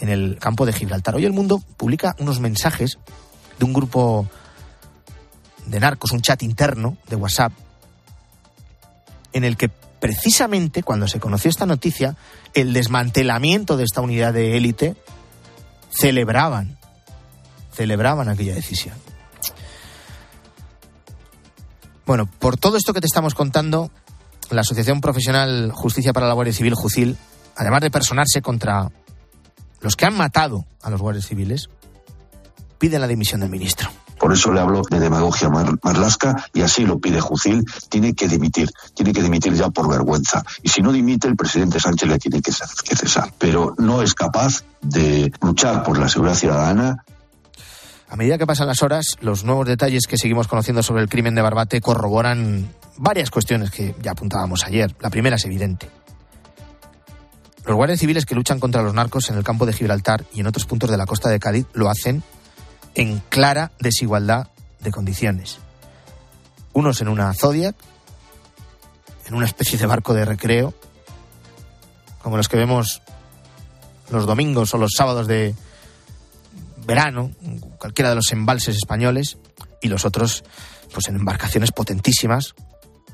en 0.00 0.08
el 0.08 0.38
campo 0.38 0.64
de 0.64 0.72
Gibraltar. 0.72 1.14
Hoy 1.14 1.24
el 1.24 1.32
mundo 1.32 1.62
publica 1.76 2.16
unos 2.18 2.40
mensajes 2.40 2.98
de 3.58 3.64
un 3.64 3.72
grupo 3.72 4.26
de 5.66 5.80
narcos, 5.80 6.12
un 6.12 6.22
chat 6.22 6.42
interno 6.42 6.96
de 7.08 7.16
WhatsApp, 7.16 7.52
en 9.32 9.44
el 9.44 9.56
que 9.56 9.68
precisamente 9.68 10.82
cuando 10.82 11.08
se 11.08 11.20
conoció 11.20 11.50
esta 11.50 11.66
noticia, 11.66 12.16
el 12.54 12.72
desmantelamiento 12.72 13.76
de 13.76 13.84
esta 13.84 14.00
unidad 14.00 14.32
de 14.32 14.56
élite, 14.56 14.96
celebraban, 15.90 16.78
celebraban 17.72 18.28
aquella 18.28 18.54
decisión. 18.54 18.94
Bueno, 22.06 22.26
por 22.38 22.56
todo 22.56 22.76
esto 22.76 22.94
que 22.94 23.00
te 23.00 23.06
estamos 23.06 23.34
contando, 23.34 23.90
la 24.50 24.62
Asociación 24.62 25.00
Profesional 25.00 25.72
Justicia 25.74 26.12
para 26.12 26.26
la 26.26 26.34
Guardia 26.34 26.54
Civil, 26.54 26.74
JUCIL, 26.74 27.18
además 27.56 27.82
de 27.82 27.90
personarse 27.90 28.40
contra 28.40 28.90
los 29.80 29.94
que 29.94 30.06
han 30.06 30.16
matado 30.16 30.64
a 30.82 30.90
los 30.90 31.00
guardias 31.00 31.26
civiles, 31.26 31.68
pide 32.78 32.98
la 32.98 33.06
dimisión 33.06 33.40
del 33.40 33.50
ministro. 33.50 33.90
Por 34.28 34.36
eso 34.36 34.52
le 34.52 34.60
hablo 34.60 34.82
de 34.82 35.00
demagogia 35.00 35.48
marlasca 35.48 36.36
y 36.52 36.60
así 36.60 36.84
lo 36.84 36.98
pide 36.98 37.18
Jucil. 37.18 37.64
Tiene 37.88 38.12
que 38.12 38.28
dimitir, 38.28 38.68
tiene 38.94 39.14
que 39.14 39.22
dimitir 39.22 39.54
ya 39.54 39.70
por 39.70 39.88
vergüenza. 39.88 40.44
Y 40.62 40.68
si 40.68 40.82
no 40.82 40.92
dimite, 40.92 41.28
el 41.28 41.34
presidente 41.34 41.80
Sánchez 41.80 42.06
le 42.10 42.18
tiene 42.18 42.42
que 42.42 42.52
cesar. 42.52 43.32
Pero 43.38 43.74
no 43.78 44.02
es 44.02 44.12
capaz 44.12 44.64
de 44.82 45.32
luchar 45.40 45.82
por 45.82 45.96
la 45.96 46.10
seguridad 46.10 46.34
ciudadana. 46.34 47.06
A 48.10 48.16
medida 48.16 48.36
que 48.36 48.46
pasan 48.46 48.66
las 48.66 48.82
horas, 48.82 49.16
los 49.22 49.44
nuevos 49.44 49.66
detalles 49.66 50.06
que 50.06 50.18
seguimos 50.18 50.46
conociendo 50.46 50.82
sobre 50.82 51.00
el 51.00 51.08
crimen 51.08 51.34
de 51.34 51.40
Barbate 51.40 51.80
corroboran 51.80 52.68
varias 52.98 53.30
cuestiones 53.30 53.70
que 53.70 53.94
ya 54.02 54.10
apuntábamos 54.10 54.62
ayer. 54.66 54.94
La 55.00 55.08
primera 55.08 55.36
es 55.36 55.44
evidente. 55.46 55.88
Los 57.64 57.76
guardias 57.76 57.98
civiles 57.98 58.26
que 58.26 58.34
luchan 58.34 58.60
contra 58.60 58.82
los 58.82 58.92
narcos 58.92 59.30
en 59.30 59.38
el 59.38 59.42
campo 59.42 59.64
de 59.64 59.72
Gibraltar 59.72 60.26
y 60.34 60.40
en 60.40 60.48
otros 60.48 60.66
puntos 60.66 60.90
de 60.90 60.98
la 60.98 61.06
costa 61.06 61.30
de 61.30 61.40
Cádiz 61.40 61.64
lo 61.72 61.88
hacen 61.88 62.22
en 62.98 63.20
clara 63.28 63.70
desigualdad 63.78 64.48
de 64.80 64.90
condiciones. 64.90 65.60
Unos 66.72 67.00
en 67.00 67.08
una 67.08 67.32
Zodiac, 67.32 67.76
en 69.26 69.34
una 69.34 69.46
especie 69.46 69.78
de 69.78 69.86
barco 69.86 70.14
de 70.14 70.24
recreo, 70.24 70.74
como 72.20 72.36
los 72.36 72.48
que 72.48 72.56
vemos 72.56 73.00
los 74.10 74.26
domingos 74.26 74.74
o 74.74 74.78
los 74.78 74.90
sábados 74.96 75.28
de 75.28 75.54
verano, 76.86 77.30
cualquiera 77.78 78.10
de 78.10 78.16
los 78.16 78.32
embalses 78.32 78.74
españoles, 78.76 79.38
y 79.80 79.86
los 79.86 80.04
otros 80.04 80.42
pues 80.92 81.06
en 81.06 81.14
embarcaciones 81.14 81.70
potentísimas, 81.70 82.56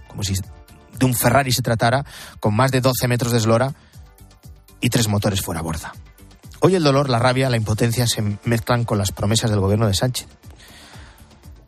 como 0.08 0.22
si 0.22 0.32
de 0.32 1.04
un 1.04 1.14
Ferrari 1.14 1.52
se 1.52 1.60
tratara, 1.60 2.06
con 2.40 2.54
más 2.54 2.70
de 2.70 2.80
12 2.80 3.06
metros 3.06 3.32
de 3.32 3.38
eslora 3.38 3.74
y 4.80 4.88
tres 4.88 5.08
motores 5.08 5.42
fuera 5.42 5.60
a 5.60 5.62
borda. 5.62 5.92
Hoy 6.66 6.74
el 6.76 6.82
dolor, 6.82 7.10
la 7.10 7.18
rabia, 7.18 7.50
la 7.50 7.58
impotencia 7.58 8.06
se 8.06 8.22
mezclan 8.44 8.86
con 8.86 8.96
las 8.96 9.12
promesas 9.12 9.50
del 9.50 9.60
gobierno 9.60 9.86
de 9.86 9.92
Sánchez. 9.92 10.26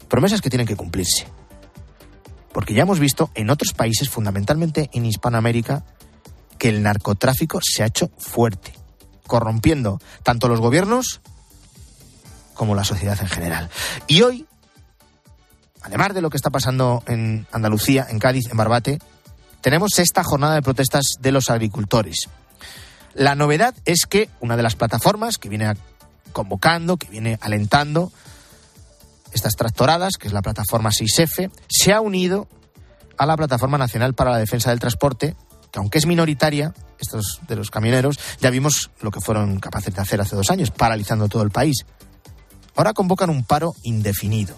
Promesas 0.09 0.41
que 0.41 0.49
tienen 0.49 0.67
que 0.67 0.75
cumplirse. 0.75 1.27
Porque 2.51 2.73
ya 2.73 2.81
hemos 2.81 2.99
visto 2.99 3.31
en 3.35 3.51
otros 3.51 3.75
países, 3.75 4.09
fundamentalmente 4.09 4.89
en 4.95 5.05
Hispanoamérica, 5.05 5.85
que 6.57 6.71
el 6.71 6.83
narcotráfico 6.83 7.61
se 7.63 7.83
ha 7.83 7.89
hecho 7.89 8.11
fuerte, 8.17 8.73
corrompiendo 9.27 10.01
tanto 10.23 10.49
los 10.49 10.63
gobiernos 10.63 11.21
como 12.55 12.75
la 12.75 12.83
sociedad 12.83 13.19
en 13.21 13.29
general. 13.29 13.69
Y 14.07 14.23
hoy, 14.23 14.47
además 15.83 16.15
de 16.15 16.23
lo 16.23 16.31
que 16.31 16.39
está 16.39 16.49
pasando 16.49 17.03
en 17.07 17.47
Andalucía, 17.53 18.07
en 18.09 18.19
Cádiz, 18.19 18.51
en 18.51 18.57
Barbate, 18.57 18.99
tenemos 19.61 19.99
esta 19.99 20.25
jornada 20.25 20.55
de 20.55 20.63
protestas 20.63 21.05
de 21.21 21.33
los 21.33 21.51
agricultores. 21.51 22.31
La 23.17 23.35
novedad 23.35 23.75
es 23.87 24.05
que 24.07 24.29
una 24.41 24.57
de 24.59 24.63
las 24.63 24.77
plataformas 24.77 25.39
que 25.39 25.49
viene 25.49 25.73
convocando, 26.33 26.99
que 26.99 27.09
viene 27.09 27.39
alentando 27.41 28.13
estas 29.33 29.55
tractoradas, 29.55 30.19
que 30.19 30.29
es 30.29 30.35
la 30.35 30.43
plataforma 30.43 30.91
6F, 30.91 31.51
se 31.67 31.93
ha 31.95 32.03
unido 32.03 32.47
a 33.17 33.25
la 33.25 33.37
Plataforma 33.39 33.79
Nacional 33.79 34.13
para 34.13 34.33
la 34.33 34.39
Defensa 34.39 34.69
del 34.69 34.81
Transporte, 34.81 35.35
que 35.73 35.79
aunque 35.79 35.97
es 35.97 36.05
minoritaria, 36.05 36.75
estos 36.99 37.41
de 37.49 37.57
los 37.57 37.71
camioneros, 37.71 38.19
ya 38.39 38.51
vimos 38.51 38.91
lo 39.01 39.11
que 39.11 39.23
fueron 39.23 39.61
capaces 39.61 39.95
de 39.95 40.03
hacer 40.03 40.21
hace 40.21 40.37
dos 40.37 40.51
años, 40.51 40.71
paralizando 40.71 41.29
todo 41.29 41.43
el 41.43 41.51
país. 41.51 41.87
Ahora 42.75 42.93
convocan 42.93 43.31
un 43.31 43.45
paro 43.45 43.75
indefinido. 43.83 44.55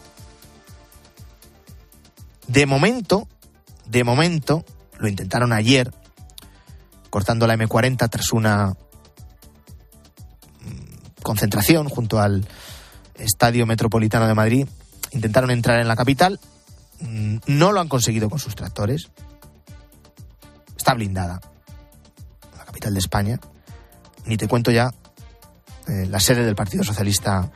De 2.49 2.67
momento, 2.67 3.29
de 3.87 4.03
momento, 4.03 4.65
lo 4.99 5.07
intentaron 5.07 5.53
ayer, 5.53 5.93
cortando 7.11 7.47
la 7.47 7.57
M40 7.57 8.09
tras 8.09 8.33
una 8.33 8.69
mm, 8.69 8.75
concentración 11.23 11.89
junto 11.89 12.21
al 12.21 12.47
Estadio 13.15 13.67
Metropolitano 13.67 14.27
de 14.27 14.35
Madrid. 14.35 14.67
Intentaron 15.13 15.51
entrar 15.51 15.81
en 15.81 15.89
la 15.89 15.97
capital, 15.97 16.39
mm, 17.01 17.39
no 17.47 17.73
lo 17.73 17.81
han 17.81 17.89
conseguido 17.89 18.31
con 18.31 18.39
sus 18.39 18.55
tractores. 18.55 19.09
Está 20.77 20.95
blindada 20.95 21.41
la 22.57 22.65
capital 22.65 22.95
de 22.95 23.01
España. 23.01 23.41
Ni 24.27 24.37
te 24.37 24.49
cuento 24.49 24.71
ya 24.71 24.91
eh, 25.87 26.07
la 26.07 26.21
sede 26.21 26.45
del 26.45 26.55
Partido 26.55 26.85
Socialista 26.85 27.51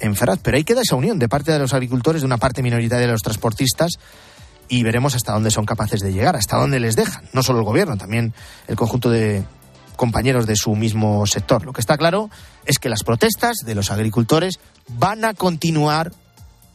en 0.00 0.14
Ferraz. 0.14 0.38
Pero 0.42 0.56
ahí 0.56 0.64
queda 0.64 0.82
esa 0.82 0.96
unión 0.96 1.18
de 1.18 1.28
parte 1.28 1.52
de 1.52 1.58
los 1.58 1.74
agricultores, 1.74 2.22
de 2.22 2.26
una 2.26 2.38
parte 2.38 2.62
minoritaria 2.62 3.06
de 3.06 3.12
los 3.12 3.22
transportistas 3.22 3.98
y 4.68 4.82
veremos 4.82 5.14
hasta 5.14 5.32
dónde 5.32 5.50
son 5.50 5.64
capaces 5.64 6.00
de 6.00 6.12
llegar, 6.12 6.36
hasta 6.36 6.56
dónde 6.56 6.80
les 6.80 6.96
dejan. 6.96 7.24
No 7.32 7.42
solo 7.42 7.60
el 7.60 7.64
gobierno, 7.64 7.96
también 7.96 8.34
el 8.66 8.76
conjunto 8.76 9.10
de 9.10 9.44
compañeros 9.96 10.46
de 10.46 10.56
su 10.56 10.74
mismo 10.76 11.26
sector. 11.26 11.64
Lo 11.64 11.72
que 11.72 11.80
está 11.80 11.98
claro 11.98 12.30
es 12.64 12.78
que 12.78 12.88
las 12.88 13.02
protestas 13.02 13.58
de 13.64 13.74
los 13.74 13.90
agricultores 13.90 14.60
van 14.88 15.24
a 15.24 15.34
continuar 15.34 16.12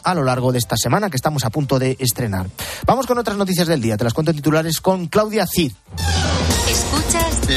a 0.03 0.13
lo 0.13 0.23
largo 0.23 0.51
de 0.51 0.59
esta 0.59 0.75
semana 0.75 1.09
que 1.09 1.15
estamos 1.15 1.45
a 1.45 1.50
punto 1.50 1.79
de 1.79 1.95
estrenar. 2.00 2.47
Vamos 2.85 3.07
con 3.07 3.17
otras 3.17 3.38
noticias 3.38 3.67
del 3.67 3.81
día. 3.81 3.97
Te 3.97 4.03
las 4.03 4.13
cuento 4.13 4.31
en 4.31 4.38
titulares 4.38 4.81
con 4.81 5.07
Claudia 5.07 5.47
Cid. 5.47 5.71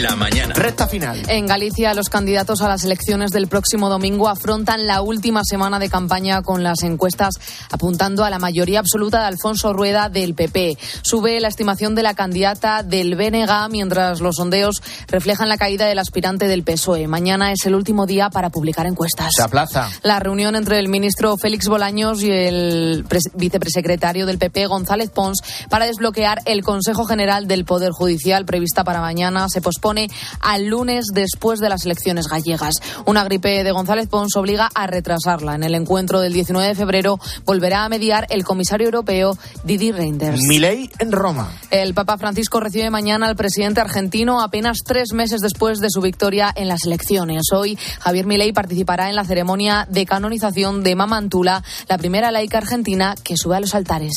La 0.03 0.15
mañana. 0.15 0.53
Recta 0.53 0.87
final. 0.87 1.23
En 1.29 1.47
Galicia, 1.47 1.95
los 1.95 2.11
candidatos 2.11 2.61
a 2.61 2.69
las 2.69 2.85
elecciones 2.85 3.31
del 3.31 3.47
próximo 3.47 3.89
domingo 3.89 4.29
afrontan 4.29 4.87
la 4.87 5.01
última 5.01 5.41
semana 5.43 5.79
de 5.79 5.89
campaña 5.89 6.43
con 6.43 6.63
las 6.63 6.83
encuestas 6.83 7.37
apuntando 7.71 8.23
a 8.23 8.29
la 8.29 8.39
mayoría 8.39 8.81
absoluta 8.81 9.21
de 9.21 9.27
Alfonso 9.27 9.73
Rueda 9.73 10.11
del 10.11 10.35
PP. 10.35 10.77
Sube 11.01 11.41
la 11.41 11.49
estimación 11.49 11.95
de 11.95 12.03
la 12.03 12.13
candidata 12.13 12.83
del 12.83 13.17
BNG, 13.17 13.71
mientras 13.71 14.21
los 14.21 14.37
sondeos 14.37 14.83
reflejan 15.09 15.49
la 15.49 15.57
caída 15.57 15.87
del 15.87 15.99
aspirante 15.99 16.47
del 16.47 16.63
PSOE. 16.63 17.09
Mañana 17.09 17.53
es 17.53 17.65
el 17.65 17.75
último 17.75 18.05
día 18.05 18.29
para 18.29 18.51
publicar 18.51 18.85
encuestas. 18.87 19.31
Se 19.35 19.43
aplaza. 19.43 19.89
La 20.03 20.21
reunión 20.21 20.57
entre 20.57 20.79
el 20.79 20.89
ministro 20.89 21.39
Félix 21.39 21.69
Bolaños 21.69 22.23
y 22.23 22.31
el 22.31 23.07
vicepresecretario 23.35 24.27
del 24.27 24.37
PP, 24.37 24.67
González 24.67 25.09
Pons, 25.09 25.39
para 25.71 25.87
desbloquear 25.87 26.43
el 26.45 26.63
Consejo 26.63 27.07
General 27.07 27.49
del 27.49 27.65
Poder 27.65 27.93
Judicial 27.93 28.45
prevista 28.45 28.85
para 28.85 29.01
mañana 29.01 29.49
se 29.49 29.63
pospone 29.63 29.86
al 30.41 30.67
lunes 30.67 31.07
después 31.13 31.61
de 31.61 31.69
las 31.69 31.85
elecciones 31.85 32.27
gallegas. 32.27 32.75
Una 33.05 33.23
gripe 33.25 33.63
de 33.63 33.71
González 33.71 34.09
Pons 34.09 34.35
obliga 34.37 34.69
a 34.75 34.87
retrasarla. 34.87 35.55
En 35.55 35.63
el 35.63 35.75
encuentro 35.75 36.21
del 36.21 36.33
19 36.33 36.69
de 36.69 36.75
febrero 36.75 37.21
volverá 37.45 37.85
a 37.85 37.89
mediar 37.89 38.27
el 38.31 38.45
comisario 38.45 38.87
europeo 38.87 39.39
Didi 39.65 39.93
Reinders. 39.93 40.41
Milei 40.49 40.91
en 40.99 41.13
Roma. 41.13 41.53
El 41.71 41.95
Papa 41.95 42.19
Francisco 42.19 42.59
recibe 42.59 42.91
mañana 42.91 43.29
al 43.29 43.37
presidente 43.37 43.81
argentino 43.81 44.41
apenas 44.41 44.79
tres 44.85 45.13
meses 45.13 45.41
después 45.41 45.79
de 45.79 45.91
su 45.91 46.01
victoria 46.01 46.53
en 46.55 46.69
las 46.69 46.85
elecciones. 46.85 47.43
Hoy 47.53 47.79
Javier 48.01 48.27
Milei 48.27 48.53
participará 48.53 49.09
en 49.09 49.15
la 49.15 49.25
ceremonia 49.25 49.87
de 49.89 50.05
canonización 50.05 50.83
de 50.83 50.97
Mamantula, 50.97 51.63
la 51.89 51.99
primera 51.99 52.31
laica 52.33 52.59
argentina 52.59 53.15
que 53.23 53.37
sube 53.37 53.57
a 53.57 53.61
los 53.61 53.75
altares. 53.75 54.15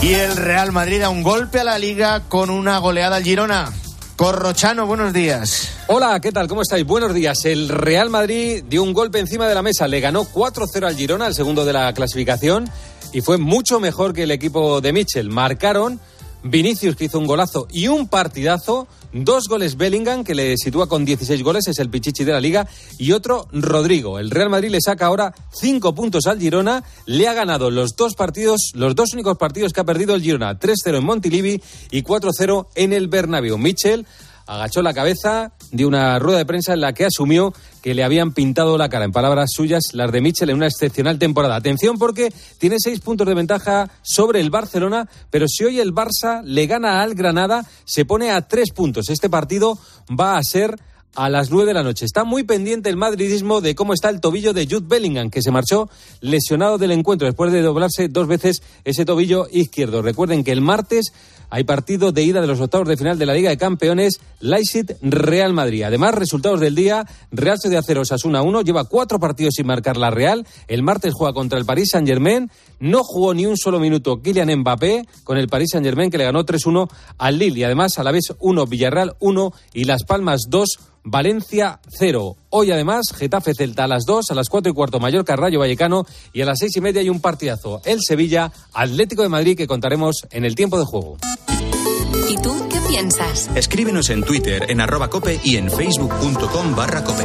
Y 0.00 0.14
el 0.14 0.36
Real 0.36 0.70
Madrid 0.70 1.00
da 1.00 1.10
un 1.10 1.24
golpe 1.24 1.58
a 1.58 1.64
la 1.64 1.78
liga 1.78 2.22
con 2.28 2.50
una 2.50 2.78
goleada 2.78 3.16
al 3.16 3.24
Girona. 3.24 3.72
Corrochano, 4.18 4.84
buenos 4.84 5.12
días. 5.12 5.70
Hola, 5.86 6.18
¿qué 6.18 6.32
tal? 6.32 6.48
¿Cómo 6.48 6.62
estáis? 6.62 6.84
Buenos 6.84 7.14
días. 7.14 7.44
El 7.44 7.68
Real 7.68 8.10
Madrid 8.10 8.64
dio 8.68 8.82
un 8.82 8.92
golpe 8.92 9.20
encima 9.20 9.46
de 9.46 9.54
la 9.54 9.62
mesa, 9.62 9.86
le 9.86 10.00
ganó 10.00 10.24
4-0 10.24 10.88
al 10.88 10.96
Girona, 10.96 11.28
el 11.28 11.36
segundo 11.36 11.64
de 11.64 11.72
la 11.72 11.92
clasificación, 11.92 12.68
y 13.12 13.20
fue 13.20 13.38
mucho 13.38 13.78
mejor 13.78 14.14
que 14.14 14.24
el 14.24 14.32
equipo 14.32 14.80
de 14.80 14.92
Mitchell. 14.92 15.30
Marcaron 15.30 16.00
Vinicius, 16.42 16.96
que 16.96 17.04
hizo 17.04 17.20
un 17.20 17.28
golazo 17.28 17.68
y 17.70 17.86
un 17.86 18.08
partidazo. 18.08 18.88
Dos 19.12 19.48
goles 19.48 19.76
Bellingham, 19.76 20.22
que 20.22 20.34
le 20.34 20.56
sitúa 20.58 20.86
con 20.86 21.04
16 21.04 21.42
goles, 21.42 21.66
es 21.66 21.78
el 21.78 21.88
pichichi 21.88 22.24
de 22.24 22.32
la 22.32 22.40
liga. 22.40 22.68
Y 22.98 23.12
otro 23.12 23.48
Rodrigo. 23.52 24.18
El 24.18 24.30
Real 24.30 24.50
Madrid 24.50 24.70
le 24.70 24.80
saca 24.80 25.06
ahora 25.06 25.34
5 25.52 25.94
puntos 25.94 26.26
al 26.26 26.38
Girona. 26.38 26.84
Le 27.06 27.26
ha 27.26 27.32
ganado 27.32 27.70
los 27.70 27.96
dos 27.96 28.14
partidos, 28.14 28.72
los 28.74 28.94
dos 28.94 29.14
únicos 29.14 29.38
partidos 29.38 29.72
que 29.72 29.80
ha 29.80 29.84
perdido 29.84 30.14
el 30.14 30.22
Girona. 30.22 30.58
3-0 30.58 30.98
en 30.98 31.04
Montilivi 31.04 31.62
y 31.90 32.02
4-0 32.02 32.66
en 32.74 32.92
el 32.92 33.08
Bernabéu. 33.08 33.56
Mitchell 33.56 34.06
agachó 34.46 34.82
la 34.82 34.94
cabeza, 34.94 35.52
dio 35.70 35.88
una 35.88 36.18
rueda 36.18 36.38
de 36.38 36.46
prensa 36.46 36.72
en 36.72 36.80
la 36.80 36.92
que 36.92 37.04
asumió 37.06 37.52
que 37.82 37.94
le 37.94 38.04
habían 38.04 38.32
pintado 38.32 38.76
la 38.78 38.88
cara, 38.88 39.04
en 39.04 39.12
palabras 39.12 39.50
suyas, 39.52 39.92
las 39.92 40.10
de 40.12 40.20
Mitchell 40.20 40.50
en 40.50 40.56
una 40.56 40.66
excepcional 40.66 41.18
temporada. 41.18 41.56
Atención 41.56 41.98
porque 41.98 42.32
tiene 42.58 42.76
seis 42.78 43.00
puntos 43.00 43.26
de 43.26 43.34
ventaja 43.34 43.90
sobre 44.02 44.40
el 44.40 44.50
Barcelona, 44.50 45.08
pero 45.30 45.46
si 45.48 45.64
hoy 45.64 45.80
el 45.80 45.94
Barça 45.94 46.42
le 46.42 46.66
gana 46.66 47.02
al 47.02 47.14
Granada, 47.14 47.64
se 47.84 48.04
pone 48.04 48.30
a 48.30 48.42
tres 48.42 48.72
puntos. 48.72 49.08
Este 49.08 49.30
partido 49.30 49.78
va 50.08 50.36
a 50.36 50.42
ser 50.42 50.78
a 51.14 51.28
las 51.28 51.50
9 51.50 51.66
de 51.66 51.74
la 51.74 51.82
noche. 51.82 52.04
Está 52.04 52.24
muy 52.24 52.44
pendiente 52.44 52.88
el 52.88 52.96
madridismo 52.96 53.60
de 53.60 53.74
cómo 53.74 53.92
está 53.92 54.08
el 54.08 54.20
tobillo 54.20 54.52
de 54.52 54.66
Jude 54.66 54.86
Bellingham, 54.88 55.30
que 55.30 55.42
se 55.42 55.50
marchó 55.50 55.88
lesionado 56.20 56.78
del 56.78 56.92
encuentro 56.92 57.26
después 57.26 57.52
de 57.52 57.62
doblarse 57.62 58.08
dos 58.08 58.28
veces 58.28 58.62
ese 58.84 59.04
tobillo 59.04 59.46
izquierdo. 59.50 60.02
Recuerden 60.02 60.44
que 60.44 60.52
el 60.52 60.60
martes 60.60 61.12
hay 61.50 61.64
partido 61.64 62.12
de 62.12 62.22
ida 62.22 62.40
de 62.40 62.46
los 62.46 62.60
octavos 62.60 62.88
de 62.88 62.96
final 62.96 63.18
de 63.18 63.24
la 63.24 63.32
Liga 63.32 63.48
de 63.48 63.56
Campeones, 63.56 64.20
Leipzig 64.40 64.96
Real 65.00 65.54
Madrid. 65.54 65.82
Además, 65.82 66.14
resultados 66.14 66.60
del 66.60 66.74
día, 66.74 67.06
Real 67.30 67.56
Sociedad 67.58 67.82
0 67.86 68.02
Osasuna 68.02 68.42
1, 68.42 68.62
lleva 68.62 68.84
cuatro 68.84 69.18
partidos 69.18 69.54
sin 69.56 69.66
marcar 69.66 69.96
la 69.96 70.10
Real. 70.10 70.46
El 70.66 70.82
martes 70.82 71.14
juega 71.14 71.32
contra 71.32 71.58
el 71.58 71.64
Paris 71.64 71.90
Saint-Germain, 71.92 72.50
no 72.80 73.02
jugó 73.02 73.32
ni 73.32 73.46
un 73.46 73.56
solo 73.56 73.80
minuto 73.80 74.20
Kylian 74.20 74.60
Mbappé 74.60 75.06
con 75.24 75.38
el 75.38 75.48
Paris 75.48 75.70
Saint-Germain 75.72 76.10
que 76.10 76.18
le 76.18 76.24
ganó 76.24 76.44
3-1 76.44 76.88
al 77.16 77.38
Lille 77.38 77.60
y 77.60 77.64
además 77.64 77.98
a 77.98 78.04
la 78.04 78.12
vez 78.12 78.34
1 78.38 78.66
Villarreal 78.66 79.16
1 79.18 79.52
y 79.72 79.84
Las 79.84 80.04
Palmas 80.04 80.42
2 80.48 80.78
Valencia 81.10 81.80
0. 81.98 82.36
Hoy 82.50 82.70
además, 82.70 83.12
Getafe 83.16 83.54
Celta 83.54 83.84
a 83.84 83.88
las 83.88 84.04
2, 84.04 84.30
a 84.30 84.34
las 84.34 84.48
4 84.48 84.70
y 84.70 84.74
cuarto 84.74 85.00
Mallorca 85.00 85.36
Rayo 85.36 85.58
Vallecano 85.58 86.04
y 86.32 86.42
a 86.42 86.44
las 86.44 86.58
6 86.58 86.76
y 86.76 86.80
media 86.80 87.00
hay 87.00 87.08
un 87.08 87.20
partidazo. 87.20 87.80
El 87.84 88.00
Sevilla 88.02 88.52
Atlético 88.74 89.22
de 89.22 89.28
Madrid 89.30 89.56
que 89.56 89.66
contaremos 89.66 90.26
en 90.30 90.44
el 90.44 90.54
tiempo 90.54 90.78
de 90.78 90.84
juego. 90.84 91.16
¿Y 92.28 92.36
tú 92.36 92.68
qué 92.70 92.78
piensas? 92.88 93.48
Escríbenos 93.54 94.10
en 94.10 94.22
Twitter 94.22 94.66
en 94.68 94.80
arroba 94.80 95.08
cope 95.08 95.40
y 95.42 95.56
en 95.56 95.70
facebook.com 95.70 96.76
barra 96.76 97.02
cope. 97.02 97.24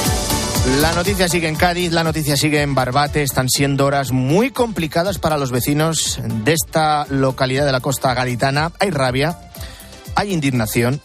La 0.65 0.93
noticia 0.93 1.27
sigue 1.27 1.47
en 1.47 1.55
Cádiz, 1.55 1.91
la 1.91 2.03
noticia 2.03 2.37
sigue 2.37 2.61
en 2.61 2.75
Barbate. 2.75 3.23
Están 3.23 3.49
siendo 3.49 3.85
horas 3.85 4.11
muy 4.11 4.51
complicadas 4.51 5.17
para 5.17 5.37
los 5.37 5.51
vecinos 5.51 6.19
de 6.43 6.53
esta 6.53 7.07
localidad 7.09 7.65
de 7.65 7.71
la 7.71 7.79
costa 7.79 8.13
gaditana. 8.13 8.71
Hay 8.79 8.91
rabia, 8.91 9.39
hay 10.13 10.31
indignación 10.31 11.01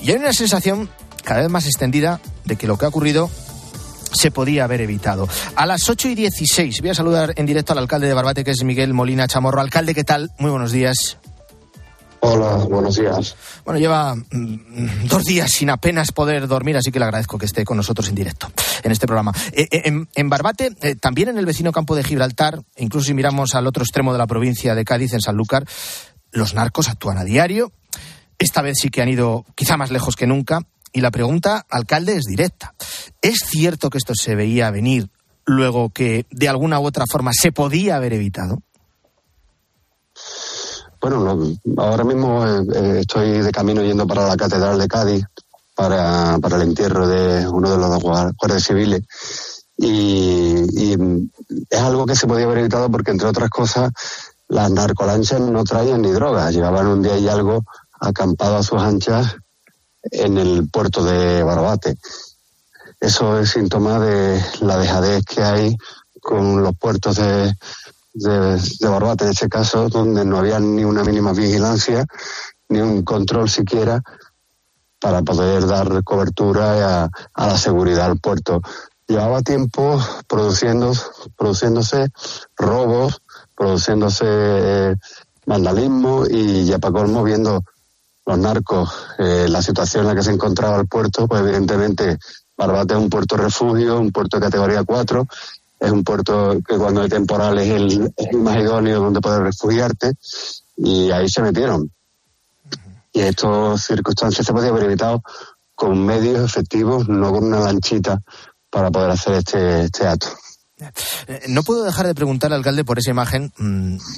y 0.00 0.10
hay 0.10 0.16
una 0.16 0.32
sensación 0.32 0.88
cada 1.24 1.42
vez 1.42 1.50
más 1.50 1.66
extendida 1.66 2.20
de 2.46 2.56
que 2.56 2.66
lo 2.66 2.78
que 2.78 2.86
ha 2.86 2.88
ocurrido 2.88 3.30
se 4.12 4.30
podía 4.30 4.64
haber 4.64 4.80
evitado. 4.80 5.28
A 5.56 5.66
las 5.66 5.88
8 5.88 6.08
y 6.08 6.14
16 6.14 6.80
voy 6.80 6.90
a 6.90 6.94
saludar 6.94 7.34
en 7.36 7.44
directo 7.44 7.74
al 7.74 7.78
alcalde 7.78 8.08
de 8.08 8.14
Barbate, 8.14 8.44
que 8.44 8.52
es 8.52 8.64
Miguel 8.64 8.94
Molina 8.94 9.28
Chamorro. 9.28 9.60
Alcalde, 9.60 9.94
¿qué 9.94 10.04
tal? 10.04 10.32
Muy 10.38 10.50
buenos 10.50 10.72
días. 10.72 11.19
Hola, 12.22 12.56
buenos 12.68 12.96
días. 12.96 13.34
Bueno, 13.64 13.80
lleva 13.80 14.14
mm, 14.14 15.06
dos 15.08 15.24
días 15.24 15.50
sin 15.50 15.70
apenas 15.70 16.12
poder 16.12 16.46
dormir, 16.46 16.76
así 16.76 16.92
que 16.92 16.98
le 16.98 17.06
agradezco 17.06 17.38
que 17.38 17.46
esté 17.46 17.64
con 17.64 17.78
nosotros 17.78 18.08
en 18.08 18.14
directo 18.14 18.50
en 18.82 18.92
este 18.92 19.06
programa. 19.06 19.32
Eh, 19.52 19.68
eh, 19.70 20.04
en, 20.14 20.28
Barbate, 20.28 20.76
eh, 20.82 20.96
también 20.96 21.30
en 21.30 21.38
el 21.38 21.46
vecino 21.46 21.72
campo 21.72 21.96
de 21.96 22.04
Gibraltar, 22.04 22.60
incluso 22.76 23.06
si 23.06 23.14
miramos 23.14 23.54
al 23.54 23.66
otro 23.66 23.82
extremo 23.82 24.12
de 24.12 24.18
la 24.18 24.26
provincia 24.26 24.74
de 24.74 24.84
Cádiz, 24.84 25.14
en 25.14 25.20
Sanlúcar, 25.20 25.66
los 26.30 26.54
narcos 26.54 26.88
actúan 26.88 27.16
a 27.16 27.24
diario. 27.24 27.72
Esta 28.38 28.60
vez 28.62 28.78
sí 28.80 28.90
que 28.90 29.00
han 29.00 29.08
ido 29.08 29.46
quizá 29.54 29.76
más 29.76 29.90
lejos 29.90 30.14
que 30.14 30.26
nunca. 30.26 30.60
Y 30.92 31.00
la 31.00 31.10
pregunta, 31.10 31.64
alcalde, 31.70 32.16
es 32.16 32.24
directa. 32.24 32.74
¿Es 33.22 33.38
cierto 33.46 33.90
que 33.90 33.98
esto 33.98 34.14
se 34.14 34.34
veía 34.34 34.70
venir 34.70 35.08
luego 35.46 35.90
que 35.90 36.26
de 36.30 36.48
alguna 36.48 36.80
u 36.80 36.86
otra 36.86 37.04
forma 37.10 37.30
se 37.32 37.52
podía 37.52 37.96
haber 37.96 38.12
evitado? 38.12 38.62
Bueno, 41.00 41.20
no, 41.64 41.82
ahora 41.82 42.04
mismo 42.04 42.46
eh, 42.46 43.00
estoy 43.00 43.40
de 43.40 43.50
camino 43.52 43.82
yendo 43.82 44.06
para 44.06 44.26
la 44.28 44.36
Catedral 44.36 44.78
de 44.78 44.86
Cádiz 44.86 45.24
para, 45.74 46.38
para 46.38 46.56
el 46.56 46.62
entierro 46.62 47.08
de 47.08 47.48
uno 47.48 47.70
de 47.70 47.78
los 47.78 47.90
dos 47.90 48.34
guardias 48.36 48.62
civiles. 48.62 49.02
Y, 49.78 50.66
y, 50.78 51.26
es 51.70 51.80
algo 51.80 52.04
que 52.04 52.14
se 52.14 52.26
podía 52.26 52.44
haber 52.44 52.58
evitado 52.58 52.90
porque, 52.90 53.12
entre 53.12 53.28
otras 53.28 53.48
cosas, 53.48 53.90
las 54.48 54.70
narcolanchas 54.70 55.40
no 55.40 55.64
traían 55.64 56.02
ni 56.02 56.10
drogas. 56.10 56.52
Llevaban 56.52 56.86
un 56.86 57.02
día 57.02 57.16
y 57.16 57.28
algo 57.28 57.64
acampado 57.98 58.58
a 58.58 58.62
sus 58.62 58.82
anchas 58.82 59.36
en 60.02 60.36
el 60.36 60.68
puerto 60.68 61.02
de 61.02 61.42
Barbate. 61.42 61.96
Eso 63.00 63.40
es 63.40 63.50
síntoma 63.50 63.98
de 64.00 64.44
la 64.60 64.76
dejadez 64.76 65.24
que 65.24 65.42
hay 65.42 65.76
con 66.20 66.62
los 66.62 66.76
puertos 66.76 67.16
de, 67.16 67.54
de, 68.12 68.88
Barbate, 68.88 69.24
en 69.24 69.30
ese 69.30 69.48
caso, 69.48 69.88
donde 69.88 70.24
no 70.24 70.38
había 70.38 70.58
ni 70.58 70.84
una 70.84 71.04
mínima 71.04 71.32
vigilancia, 71.32 72.06
ni 72.68 72.80
un 72.80 73.02
control 73.02 73.48
siquiera 73.48 74.02
para 74.98 75.22
poder 75.22 75.66
dar 75.66 76.04
cobertura 76.04 77.04
a, 77.34 77.46
la 77.46 77.56
seguridad 77.56 78.10
al 78.10 78.18
puerto. 78.18 78.60
Llevaba 79.06 79.42
tiempo 79.42 80.00
produciendo, 80.28 80.92
produciéndose 81.36 82.08
robos, 82.56 83.22
produciéndose 83.56 84.24
eh, 84.26 84.96
vandalismo 85.46 86.26
y 86.28 86.66
ya 86.66 86.78
para 86.78 86.92
colmo 86.92 87.24
viendo 87.24 87.64
los 88.26 88.38
narcos, 88.38 88.92
eh, 89.18 89.46
la 89.48 89.62
situación 89.62 90.02
en 90.02 90.08
la 90.08 90.14
que 90.14 90.22
se 90.22 90.30
encontraba 90.30 90.76
el 90.78 90.86
puerto, 90.86 91.26
pues 91.26 91.40
evidentemente 91.40 92.18
Barbate 92.56 92.94
es 92.94 93.00
un 93.00 93.10
puerto 93.10 93.36
refugio, 93.36 93.98
un 93.98 94.12
puerto 94.12 94.36
de 94.36 94.44
categoría 94.44 94.84
4 94.84 95.26
es 95.80 95.90
un 95.90 96.04
puerto 96.04 96.60
que 96.66 96.76
cuando 96.76 97.02
hay 97.02 97.08
temporal 97.08 97.58
es 97.58 97.70
el, 97.70 98.12
es 98.16 98.26
el 98.30 98.38
más 98.38 98.56
idóneo 98.58 99.00
donde 99.00 99.20
poder 99.20 99.42
refugiarte 99.42 100.12
y 100.76 101.10
ahí 101.10 101.28
se 101.28 101.42
metieron. 101.42 101.90
Y 103.12 103.20
estas 103.20 103.84
circunstancias 103.84 104.46
se 104.46 104.52
podía 104.52 104.68
haber 104.70 104.84
evitado 104.84 105.22
con 105.74 106.04
medios 106.04 106.44
efectivos, 106.44 107.08
no 107.08 107.32
con 107.32 107.44
una 107.44 107.60
lanchita 107.60 108.20
para 108.68 108.90
poder 108.90 109.10
hacer 109.10 109.34
este, 109.34 109.84
este 109.84 110.06
acto. 110.06 110.28
No 111.48 111.62
puedo 111.62 111.84
dejar 111.84 112.06
de 112.06 112.14
preguntar 112.14 112.52
al 112.52 112.58
alcalde 112.58 112.84
por 112.84 112.98
esa 112.98 113.10
imagen, 113.10 113.52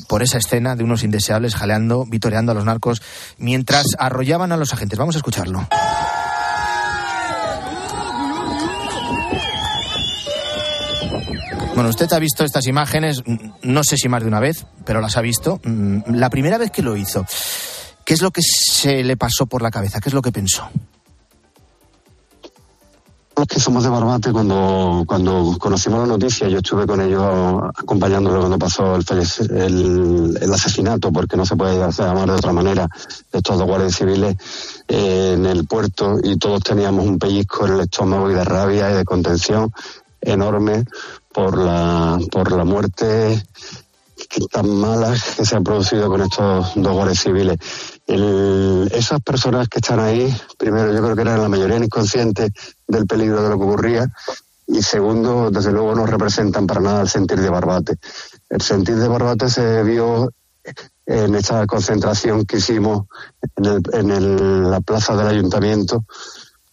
por 0.09 0.23
esa 0.23 0.39
escena 0.39 0.77
de 0.77 0.85
unos 0.85 1.03
indeseables 1.03 1.55
jaleando, 1.55 2.05
vitoreando 2.07 2.53
a 2.53 2.55
los 2.55 2.65
narcos 2.65 3.03
mientras 3.39 3.87
arrollaban 3.99 4.53
a 4.53 4.57
los 4.57 4.73
agentes. 4.73 4.99
Vamos 4.99 5.17
a 5.17 5.19
escucharlo. 5.19 5.67
Usted 11.89 12.13
ha 12.13 12.19
visto 12.19 12.45
estas 12.45 12.67
imágenes, 12.67 13.23
no 13.63 13.85
sé 13.85 13.97
si 13.97 14.09
más 14.09 14.23
de 14.23 14.29
una 14.29 14.41
vez, 14.41 14.67
pero 14.85 15.01
las 15.01 15.17
ha 15.17 15.21
visto. 15.21 15.61
La 16.07 16.31
primera 16.31 16.59
vez 16.59 16.71
que 16.71 16.83
lo 16.83 16.97
hizo, 16.97 17.25
¿qué 18.05 18.15
es 18.15 18.23
lo 18.23 18.31
que 18.31 18.43
se 18.43 19.03
le 19.03 19.17
pasó 19.17 19.47
por 19.47 19.63
la 19.63 19.71
cabeza? 19.71 20.01
¿Qué 20.01 20.09
es 20.09 20.15
lo 20.15 20.23
que 20.23 20.33
pensó? 20.33 20.69
Los 23.35 23.47
que 23.47 23.59
somos 23.59 23.83
de 23.83 23.89
Barbate, 23.89 24.31
cuando, 24.31 25.05
cuando 25.07 25.57
conocimos 25.59 26.01
la 26.01 26.07
noticia, 26.07 26.49
yo 26.49 26.59
estuve 26.59 26.87
con 26.87 27.01
ellos 27.01 27.73
acompañándolo 27.77 28.41
cuando 28.41 28.59
pasó 28.59 28.97
el, 28.97 29.05
el, 29.57 30.39
el 30.41 30.53
asesinato, 30.53 31.11
porque 31.11 31.37
no 31.39 31.47
se 31.47 31.57
puede 31.57 31.79
llamar 31.79 32.29
de 32.29 32.35
otra 32.35 32.53
manera, 32.53 32.87
de 33.33 33.39
estos 33.39 33.57
dos 33.57 33.67
guardias 33.67 33.97
civiles 33.97 34.37
eh, 34.87 35.33
en 35.35 35.47
el 35.47 35.67
puerto 35.67 36.19
y 36.23 36.37
todos 36.37 36.63
teníamos 36.63 37.07
un 37.07 37.19
pellizco 37.19 37.67
en 37.67 37.73
el 37.73 37.81
estómago 37.81 38.31
y 38.31 38.35
de 38.35 38.45
rabia 38.45 38.91
y 38.91 38.95
de 38.97 39.05
contención 39.05 39.73
enorme 40.21 40.85
por 41.33 41.59
la, 41.59 42.19
por 42.31 42.53
la 42.53 42.65
muerte 42.65 43.43
tan 44.51 44.69
mala 44.69 45.15
que 45.37 45.45
se 45.45 45.57
ha 45.57 45.61
producido 45.61 46.09
con 46.09 46.23
estos 46.23 46.73
dos 46.77 46.93
guardias 46.93 47.21
civiles. 47.21 47.59
El, 48.07 48.91
esas 48.95 49.21
personas 49.21 49.69
que 49.69 49.79
están 49.79 50.01
ahí, 50.01 50.35
primero, 50.59 50.93
yo 50.93 51.03
creo 51.03 51.17
que 51.17 51.23
eran 51.23 51.43
la 51.43 51.49
mayoría 51.49 51.77
inconscientes 51.77 52.51
del 52.87 53.07
peligro 53.07 53.43
de 53.43 53.51
lo 53.51 53.59
que 53.59 53.65
ocurría, 53.65 54.07
y 54.67 54.81
segundo, 54.83 55.51
desde 55.51 55.73
luego 55.73 55.95
no 55.95 56.07
representan 56.07 56.67
para 56.67 56.81
nada 56.81 57.03
el 57.03 57.09
sentir 57.09 57.41
de 57.41 57.51
Barbate. 57.51 57.99
El 58.49 58.61
sentir 58.63 58.97
de 58.97 59.09
Barbate 59.09 59.51
se 59.51 59.83
vio 59.83 60.33
en 61.05 61.35
esta 61.35 61.67
concentración 61.67 62.47
que 62.47 62.59
hicimos 62.59 63.07
en, 63.57 63.65
el, 63.65 63.83
en 63.93 64.11
el, 64.11 64.71
la 64.71 64.81
plaza 64.81 65.17
del 65.17 65.27
ayuntamiento, 65.27 66.05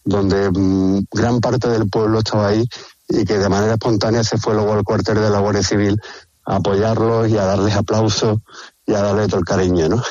donde 0.04 0.50
mmm, 0.50 1.00
gran 1.10 1.40
parte 1.40 1.68
del 1.68 1.90
pueblo 1.90 2.20
estaba 2.20 2.48
ahí 2.48 2.66
y 3.10 3.24
que 3.24 3.38
de 3.38 3.48
manera 3.48 3.74
espontánea 3.74 4.24
se 4.24 4.38
fue 4.38 4.54
luego 4.54 4.72
al 4.72 4.84
cuartel 4.84 5.16
de 5.16 5.30
la 5.30 5.40
Guardia 5.40 5.62
Civil 5.62 6.00
a 6.46 6.56
apoyarlos 6.56 7.28
y 7.28 7.36
a 7.36 7.44
darles 7.44 7.74
aplausos 7.74 8.38
y 8.86 8.94
a 8.94 9.02
darles 9.02 9.28
todo 9.28 9.40
el 9.40 9.46
cariño, 9.46 9.88
¿no? 9.88 10.02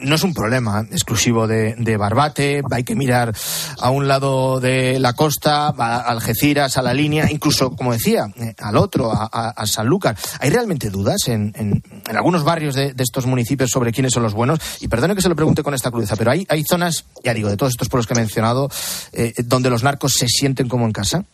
No 0.00 0.14
es 0.14 0.22
un 0.22 0.34
problema 0.34 0.86
exclusivo 0.90 1.46
de, 1.46 1.96
Barbate, 1.96 2.62
hay 2.70 2.84
que 2.84 2.94
mirar 2.94 3.34
a 3.78 3.90
un 3.90 4.06
lado 4.06 4.60
de 4.60 4.98
la 4.98 5.12
costa, 5.14 5.68
a 5.68 5.98
Algeciras, 6.00 6.78
a 6.78 6.82
la 6.82 6.94
línea, 6.94 7.30
incluso, 7.30 7.74
como 7.74 7.92
decía, 7.92 8.32
eh, 8.36 8.54
al 8.58 8.76
otro, 8.76 9.12
a, 9.12 9.26
a, 9.26 9.66
Sanlúcar. 9.66 10.16
¿Hay 10.40 10.50
realmente 10.50 10.90
dudas 10.90 11.28
en, 11.28 11.52
en, 11.56 11.82
algunos 12.16 12.44
barrios 12.44 12.74
de, 12.74 12.94
estos 12.98 13.26
municipios 13.26 13.70
sobre 13.70 13.92
quiénes 13.92 14.12
son 14.12 14.22
los 14.22 14.34
buenos? 14.34 14.60
Y 14.80 14.88
perdone 14.88 15.14
que 15.14 15.22
se 15.22 15.28
lo 15.28 15.36
pregunte 15.36 15.62
con 15.62 15.74
esta 15.74 15.90
crudeza, 15.90 16.16
pero 16.16 16.30
hay, 16.30 16.46
hay 16.48 16.64
zonas, 16.64 17.04
ya 17.24 17.34
digo, 17.34 17.48
de 17.48 17.56
todos 17.56 17.72
estos 17.72 17.88
pueblos 17.88 18.06
que 18.06 18.14
he 18.14 18.16
mencionado, 18.16 18.70
eh, 19.12 19.32
donde 19.44 19.70
los 19.70 19.82
narcos 19.82 20.14
se 20.14 20.28
sienten 20.28 20.68
como 20.68 20.86
en 20.86 20.92
casa. 20.92 21.24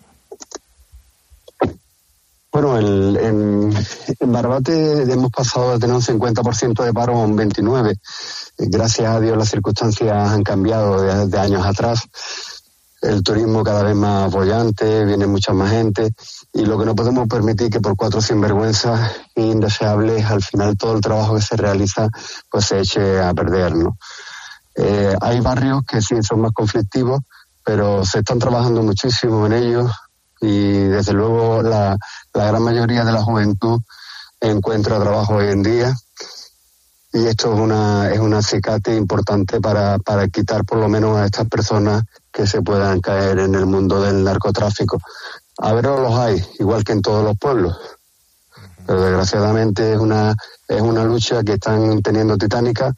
Bueno, 2.54 2.78
en, 2.78 3.74
Barbate 4.20 5.02
hemos 5.12 5.32
pasado 5.32 5.72
de 5.72 5.80
tener 5.80 5.96
un 5.96 6.02
50% 6.02 6.84
de 6.84 6.92
paro 6.92 7.16
a 7.16 7.24
un 7.24 7.36
29%. 7.36 7.98
Gracias 8.58 9.10
a 9.10 9.18
Dios 9.18 9.36
las 9.36 9.48
circunstancias 9.48 10.30
han 10.30 10.44
cambiado 10.44 11.02
desde 11.02 11.36
años 11.36 11.66
atrás. 11.66 12.04
El 13.02 13.24
turismo 13.24 13.64
cada 13.64 13.82
vez 13.82 13.96
más 13.96 14.28
apoyante, 14.28 15.04
viene 15.04 15.26
mucha 15.26 15.52
más 15.52 15.72
gente 15.72 16.14
y 16.52 16.64
lo 16.64 16.78
que 16.78 16.84
no 16.84 16.94
podemos 16.94 17.26
permitir 17.26 17.70
que 17.70 17.80
por 17.80 17.96
cuatro 17.96 18.20
sinvergüenzas 18.20 19.10
indeseables 19.34 20.24
al 20.24 20.40
final 20.40 20.76
todo 20.76 20.94
el 20.94 21.00
trabajo 21.00 21.34
que 21.34 21.42
se 21.42 21.56
realiza 21.56 22.08
pues 22.48 22.66
se 22.66 22.78
eche 22.78 23.20
a 23.20 23.34
perder. 23.34 23.72
Eh, 24.76 25.16
hay 25.20 25.40
barrios 25.40 25.82
que 25.84 26.00
sí 26.00 26.22
son 26.22 26.42
más 26.42 26.52
conflictivos, 26.52 27.18
pero 27.64 28.04
se 28.04 28.20
están 28.20 28.38
trabajando 28.38 28.80
muchísimo 28.80 29.44
en 29.44 29.54
ellos 29.54 29.90
y 30.44 30.84
desde 30.88 31.12
luego 31.12 31.62
la, 31.62 31.96
la 32.34 32.46
gran 32.46 32.62
mayoría 32.62 33.04
de 33.04 33.12
la 33.12 33.22
juventud 33.22 33.80
encuentra 34.40 35.00
trabajo 35.00 35.36
hoy 35.36 35.48
en 35.48 35.62
día 35.62 35.94
y 37.14 37.26
esto 37.26 37.54
es 37.54 37.60
una 37.60 38.10
es 38.10 38.18
un 38.18 38.34
acicate 38.34 38.94
importante 38.94 39.60
para, 39.60 39.98
para 39.98 40.28
quitar 40.28 40.64
por 40.64 40.78
lo 40.78 40.88
menos 40.88 41.16
a 41.16 41.24
estas 41.24 41.48
personas 41.48 42.02
que 42.30 42.46
se 42.46 42.60
puedan 42.60 43.00
caer 43.00 43.38
en 43.38 43.54
el 43.54 43.66
mundo 43.66 44.02
del 44.02 44.24
narcotráfico. 44.24 44.98
A 45.58 45.72
ver, 45.72 45.84
los 45.84 46.12
hay, 46.18 46.44
igual 46.58 46.82
que 46.82 46.92
en 46.92 47.02
todos 47.02 47.24
los 47.24 47.38
pueblos. 47.38 47.78
Pero 48.84 49.00
desgraciadamente 49.00 49.92
es 49.92 49.98
una 49.98 50.34
es 50.66 50.80
una 50.80 51.04
lucha 51.04 51.42
que 51.44 51.52
están 51.54 52.02
teniendo 52.02 52.36
titánica 52.36 52.92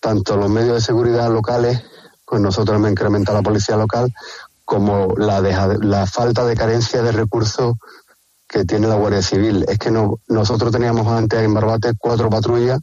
tanto 0.00 0.36
los 0.36 0.50
medios 0.50 0.74
de 0.74 0.80
seguridad 0.80 1.30
locales, 1.30 1.80
pues 2.26 2.42
nosotros 2.42 2.76
hemos 2.76 2.90
incrementado 2.90 3.38
la 3.38 3.44
policía 3.44 3.76
local, 3.76 4.12
como 4.70 5.16
la, 5.16 5.40
la 5.40 6.06
falta 6.06 6.46
de 6.46 6.54
carencia 6.54 7.02
de 7.02 7.10
recursos 7.10 7.74
que 8.46 8.64
tiene 8.64 8.86
la 8.86 8.94
Guardia 8.94 9.20
Civil. 9.20 9.64
Es 9.66 9.80
que 9.80 9.90
no, 9.90 10.20
nosotros 10.28 10.70
teníamos 10.70 11.08
antes 11.08 11.40
en 11.40 11.52
Barbate 11.52 11.94
cuatro 11.98 12.30
patrullas 12.30 12.78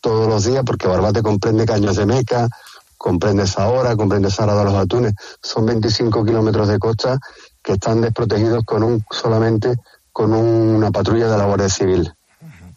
todos 0.00 0.26
los 0.26 0.44
días, 0.46 0.64
porque 0.64 0.88
Barbate 0.88 1.20
comprende 1.20 1.66
Caños 1.66 1.96
de 1.96 2.06
Meca, 2.06 2.48
comprende 2.96 3.46
Sahora, 3.46 3.96
comprende 3.96 4.30
Sara 4.30 4.54
de 4.54 4.64
los 4.64 4.72
Atunes. 4.72 5.12
Son 5.42 5.66
25 5.66 6.24
kilómetros 6.24 6.68
de 6.68 6.78
costa 6.78 7.18
que 7.62 7.74
están 7.74 8.00
desprotegidos 8.00 8.64
con 8.64 8.82
un 8.82 9.04
solamente 9.10 9.76
con 10.10 10.32
una 10.32 10.90
patrulla 10.90 11.28
de 11.28 11.36
la 11.36 11.44
Guardia 11.44 11.68
Civil. 11.68 12.14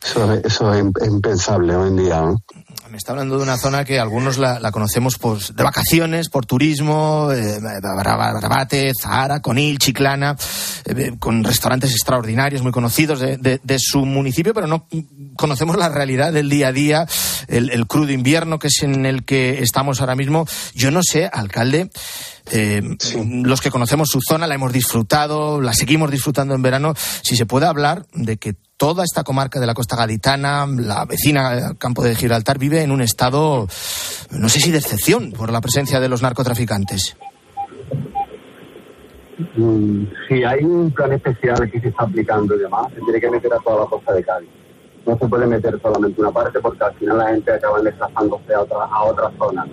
Eso, 0.03 0.33
es 0.73 1.07
impensable 1.07 1.75
hoy 1.75 1.89
en 1.89 1.95
día. 1.97 2.21
Me 2.89 2.97
está 2.97 3.11
hablando 3.11 3.37
de 3.37 3.43
una 3.43 3.57
zona 3.57 3.83
que 3.83 3.99
algunos 3.99 4.37
la, 4.37 4.71
conocemos 4.71 5.17
de 5.55 5.63
vacaciones, 5.63 6.29
por 6.29 6.45
turismo, 6.45 7.29
eh, 7.31 7.59
Barbate, 7.61 8.91
Zahara, 8.99 9.41
Conil, 9.41 9.77
Chiclana, 9.77 10.37
eh, 10.85 11.13
con 11.19 11.43
restaurantes 11.43 11.91
extraordinarios, 11.91 12.61
muy 12.61 12.71
conocidos 12.71 13.19
de, 13.19 13.77
su 13.79 14.05
municipio, 14.05 14.53
pero 14.53 14.67
no 14.67 14.87
conocemos 15.35 15.77
la 15.77 15.89
realidad 15.89 16.31
del 16.31 16.49
día 16.49 16.69
a 16.69 16.71
día, 16.71 17.07
el, 17.47 17.87
crudo 17.87 18.11
invierno 18.11 18.59
que 18.59 18.67
es 18.67 18.83
en 18.83 19.05
el 19.05 19.25
que 19.25 19.61
estamos 19.61 19.99
ahora 19.99 20.15
mismo. 20.15 20.47
Yo 20.73 20.91
no 20.91 21.01
sé, 21.03 21.29
alcalde. 21.31 21.89
Eh, 22.51 22.81
los 23.43 23.61
que 23.61 23.71
conocemos 23.71 24.09
su 24.09 24.19
zona 24.21 24.47
la 24.47 24.55
hemos 24.55 24.71
disfrutado, 24.71 25.61
la 25.61 25.73
seguimos 25.73 26.11
disfrutando 26.11 26.55
en 26.55 26.61
verano. 26.61 26.93
Si 26.95 27.35
se 27.35 27.45
puede 27.45 27.65
hablar 27.65 28.05
de 28.13 28.37
que 28.37 28.55
toda 28.77 29.03
esta 29.03 29.23
comarca 29.23 29.59
de 29.59 29.65
la 29.65 29.73
costa 29.73 29.95
gaditana, 29.95 30.65
la 30.67 31.05
vecina 31.05 31.73
campo 31.77 32.03
de 32.03 32.15
Gibraltar, 32.15 32.59
vive 32.59 32.83
en 32.83 32.91
un 32.91 33.01
estado, 33.01 33.67
no 34.31 34.49
sé 34.49 34.59
si 34.59 34.71
de 34.71 34.77
excepción 34.77 35.31
por 35.31 35.51
la 35.51 35.61
presencia 35.61 35.99
de 35.99 36.09
los 36.09 36.21
narcotraficantes. 36.21 37.17
Mm, 39.55 40.05
sí, 40.27 40.43
hay 40.43 40.63
un 40.63 40.91
plan 40.91 41.11
especial 41.13 41.69
que 41.69 41.79
se 41.79 41.89
está 41.89 42.03
aplicando 42.03 42.55
y 42.55 42.59
demás. 42.59 42.87
Se 42.93 43.01
tiene 43.01 43.19
que 43.19 43.29
meter 43.29 43.53
a 43.53 43.59
toda 43.59 43.81
la 43.81 43.85
costa 43.85 44.13
de 44.13 44.23
Cádiz. 44.23 44.49
No 45.05 45.17
se 45.17 45.27
puede 45.27 45.45
meter 45.47 45.79
solamente 45.81 46.19
una 46.21 46.31
parte 46.31 46.59
porque 46.59 46.83
al 46.83 46.93
final 46.95 47.17
la 47.17 47.29
gente 47.29 47.51
acaba 47.51 47.81
desplazándose 47.81 48.53
a, 48.53 48.61
otra, 48.61 48.83
a 48.85 49.03
otras 49.03 49.33
zonas. 49.37 49.67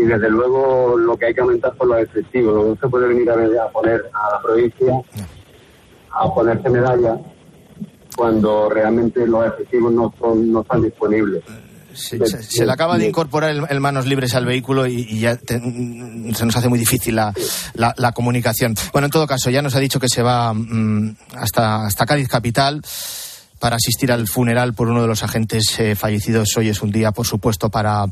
Y 0.00 0.06
desde 0.06 0.30
luego 0.30 0.96
lo 0.96 1.16
que 1.16 1.26
hay 1.26 1.34
que 1.34 1.40
aumentar 1.42 1.74
son 1.76 1.88
los 1.88 2.00
efectivos. 2.00 2.68
No 2.68 2.76
se 2.80 2.88
puede 2.88 3.08
venir 3.08 3.30
a, 3.30 3.64
a 3.64 3.68
poner 3.68 4.02
a 4.12 4.34
la 4.34 4.42
provincia 4.42 5.02
a 6.12 6.34
ponerse 6.34 6.68
medallas 6.68 7.18
cuando 8.16 8.68
realmente 8.68 9.26
los 9.26 9.46
efectivos 9.46 9.92
no, 9.92 10.12
son, 10.18 10.52
no 10.52 10.62
están 10.62 10.82
disponibles. 10.82 11.42
se, 11.92 12.66
le 12.66 12.72
acaba 12.72 12.98
de 12.98 13.08
incorporar 13.08 13.50
el, 13.68 13.80
manos 13.80 14.06
libres 14.06 14.34
al 14.34 14.44
vehículo 14.44 14.86
y, 14.86 15.20
ya 15.20 15.36
se 15.36 15.58
nos 16.44 16.56
hace 16.56 16.68
muy 16.68 16.78
difícil 16.78 17.16
la, 17.16 17.32
la, 17.74 18.12
comunicación. 18.12 18.74
Bueno, 18.92 19.06
en 19.06 19.10
todo 19.12 19.26
caso, 19.26 19.50
ya 19.50 19.62
nos 19.62 19.74
ha 19.74 19.78
dicho 19.78 20.00
que 20.00 20.08
se 20.08 20.22
va 20.22 20.52
mm, 20.52 21.16
hasta, 21.36 21.86
hasta 21.86 22.06
Cádiz 22.06 22.28
capital 22.28 22.82
para 23.60 23.76
asistir 23.76 24.10
al 24.10 24.26
funeral 24.26 24.74
por 24.74 24.88
uno 24.88 25.02
de 25.02 25.06
los 25.06 25.22
agentes 25.22 25.78
eh, 25.78 25.94
fallecidos. 25.94 26.56
Hoy 26.56 26.70
es 26.70 26.82
un 26.82 26.90
día, 26.90 27.12
por 27.12 27.26
supuesto, 27.26 27.70
para, 27.70 28.06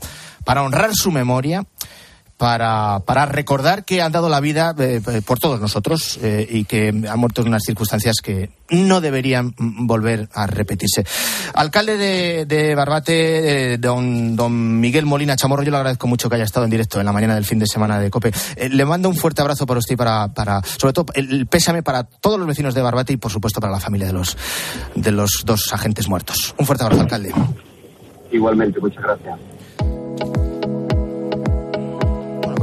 para 0.45 0.63
honrar 0.63 0.95
su 0.95 1.11
memoria 1.11 1.65
para, 2.39 3.01
para 3.01 3.27
recordar 3.27 3.85
que 3.85 4.01
han 4.01 4.13
dado 4.13 4.29
la 4.29 4.41
vida 4.41 4.75
eh, 4.79 5.03
eh, 5.07 5.23
por 5.27 5.41
todos 5.41 5.61
nosotros 5.61 6.19
eh, 6.23 6.47
y 6.49 6.65
que 6.65 6.89
han 6.89 7.19
muerto 7.19 7.43
en 7.43 7.49
unas 7.49 7.65
circunstancias 7.65 8.17
que 8.23 8.51
no 8.71 9.01
deberían 9.01 9.55
volver 9.59 10.29
a 10.33 10.47
repetirse. 10.47 11.05
Alcalde 11.55 11.99
de, 11.99 12.47
de 12.47 12.75
Barbate, 12.77 13.79
don, 13.79 14.37
don 14.37 14.81
Miguel 14.81 15.05
Molina 15.05 15.37
Chamorro, 15.37 15.65
yo 15.65 15.73
le 15.73 15.79
agradezco 15.79 16.07
mucho 16.07 16.29
que 16.31 16.37
haya 16.37 16.45
estado 16.45 16.65
en 16.65 16.71
directo 16.71 17.01
en 17.01 17.07
la 17.07 17.13
mañana 17.13 17.35
del 17.35 17.45
fin 17.45 17.59
de 17.59 17.67
semana 17.67 17.99
de 17.99 18.09
COPE. 18.09 18.33
le 18.71 18.85
mando 18.85 19.09
un 19.09 19.17
fuerte 19.17 19.43
abrazo 19.43 19.67
para 19.67 19.81
usted 19.81 19.95
y 19.95 19.97
para, 19.97 20.29
para 20.29 20.63
sobre 20.63 20.93
todo, 20.93 21.07
el, 21.15 21.47
pésame 21.47 21.83
para 21.83 22.05
todos 22.05 22.39
los 22.39 22.47
vecinos 22.47 22.73
de 22.73 22.83
Barbate 22.83 23.15
y, 23.15 23.17
por 23.17 23.33
supuesto, 23.33 23.61
para 23.61 23.73
la 23.73 23.81
familia 23.81 24.07
de 24.07 24.13
los, 24.13 24.37
de 24.95 25.11
los 25.11 25.43
dos 25.45 25.73
agentes 25.73 26.09
muertos. 26.09 26.55
Un 26.57 26.67
fuerte 26.67 26.85
abrazo, 26.85 27.03
alcalde. 27.03 27.33
Igualmente, 28.31 28.79
muchas 28.79 29.03
gracias. 29.03 29.39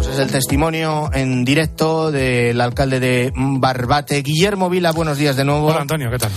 Pues 0.05 0.19
es 0.19 0.23
el 0.23 0.31
testimonio 0.31 1.09
en 1.13 1.43
directo 1.43 2.11
del 2.11 2.61
alcalde 2.61 2.99
de 2.99 3.33
Barbate, 3.35 4.21
Guillermo 4.21 4.69
Vila. 4.69 4.91
Buenos 4.91 5.17
días 5.17 5.35
de 5.35 5.43
nuevo. 5.43 5.65
Hola 5.65 5.81
Antonio, 5.81 6.11
¿qué 6.11 6.19
tal? 6.19 6.31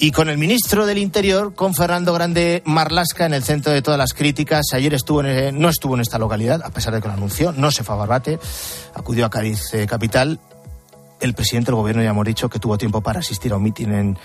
Y 0.00 0.10
con 0.10 0.28
el 0.28 0.36
ministro 0.36 0.84
del 0.84 0.98
Interior, 0.98 1.54
con 1.54 1.76
Fernando 1.76 2.12
Grande 2.12 2.60
Marlasca, 2.66 3.24
en 3.24 3.34
el 3.34 3.44
centro 3.44 3.72
de 3.72 3.82
todas 3.82 3.98
las 3.98 4.14
críticas. 4.14 4.66
Ayer 4.72 4.94
estuvo 4.94 5.22
en, 5.22 5.60
no 5.60 5.68
estuvo 5.68 5.94
en 5.94 6.00
esta 6.00 6.18
localidad, 6.18 6.60
a 6.64 6.70
pesar 6.70 6.92
de 6.92 7.00
que 7.00 7.06
lo 7.06 7.14
anunció, 7.14 7.52
no 7.52 7.70
se 7.70 7.84
fue 7.84 7.94
a 7.94 7.98
Barbate, 7.98 8.40
acudió 8.94 9.26
a 9.26 9.30
Cádiz 9.30 9.72
eh, 9.74 9.86
capital. 9.86 10.40
El 11.20 11.34
presidente 11.34 11.66
del 11.70 11.76
gobierno 11.76 12.02
ya 12.02 12.10
hemos 12.10 12.26
dicho 12.26 12.48
que 12.48 12.58
tuvo 12.58 12.78
tiempo 12.78 13.00
para 13.00 13.20
asistir 13.20 13.52
a 13.52 13.58
un 13.58 13.62
mitin 13.62 13.94
en 13.94 14.18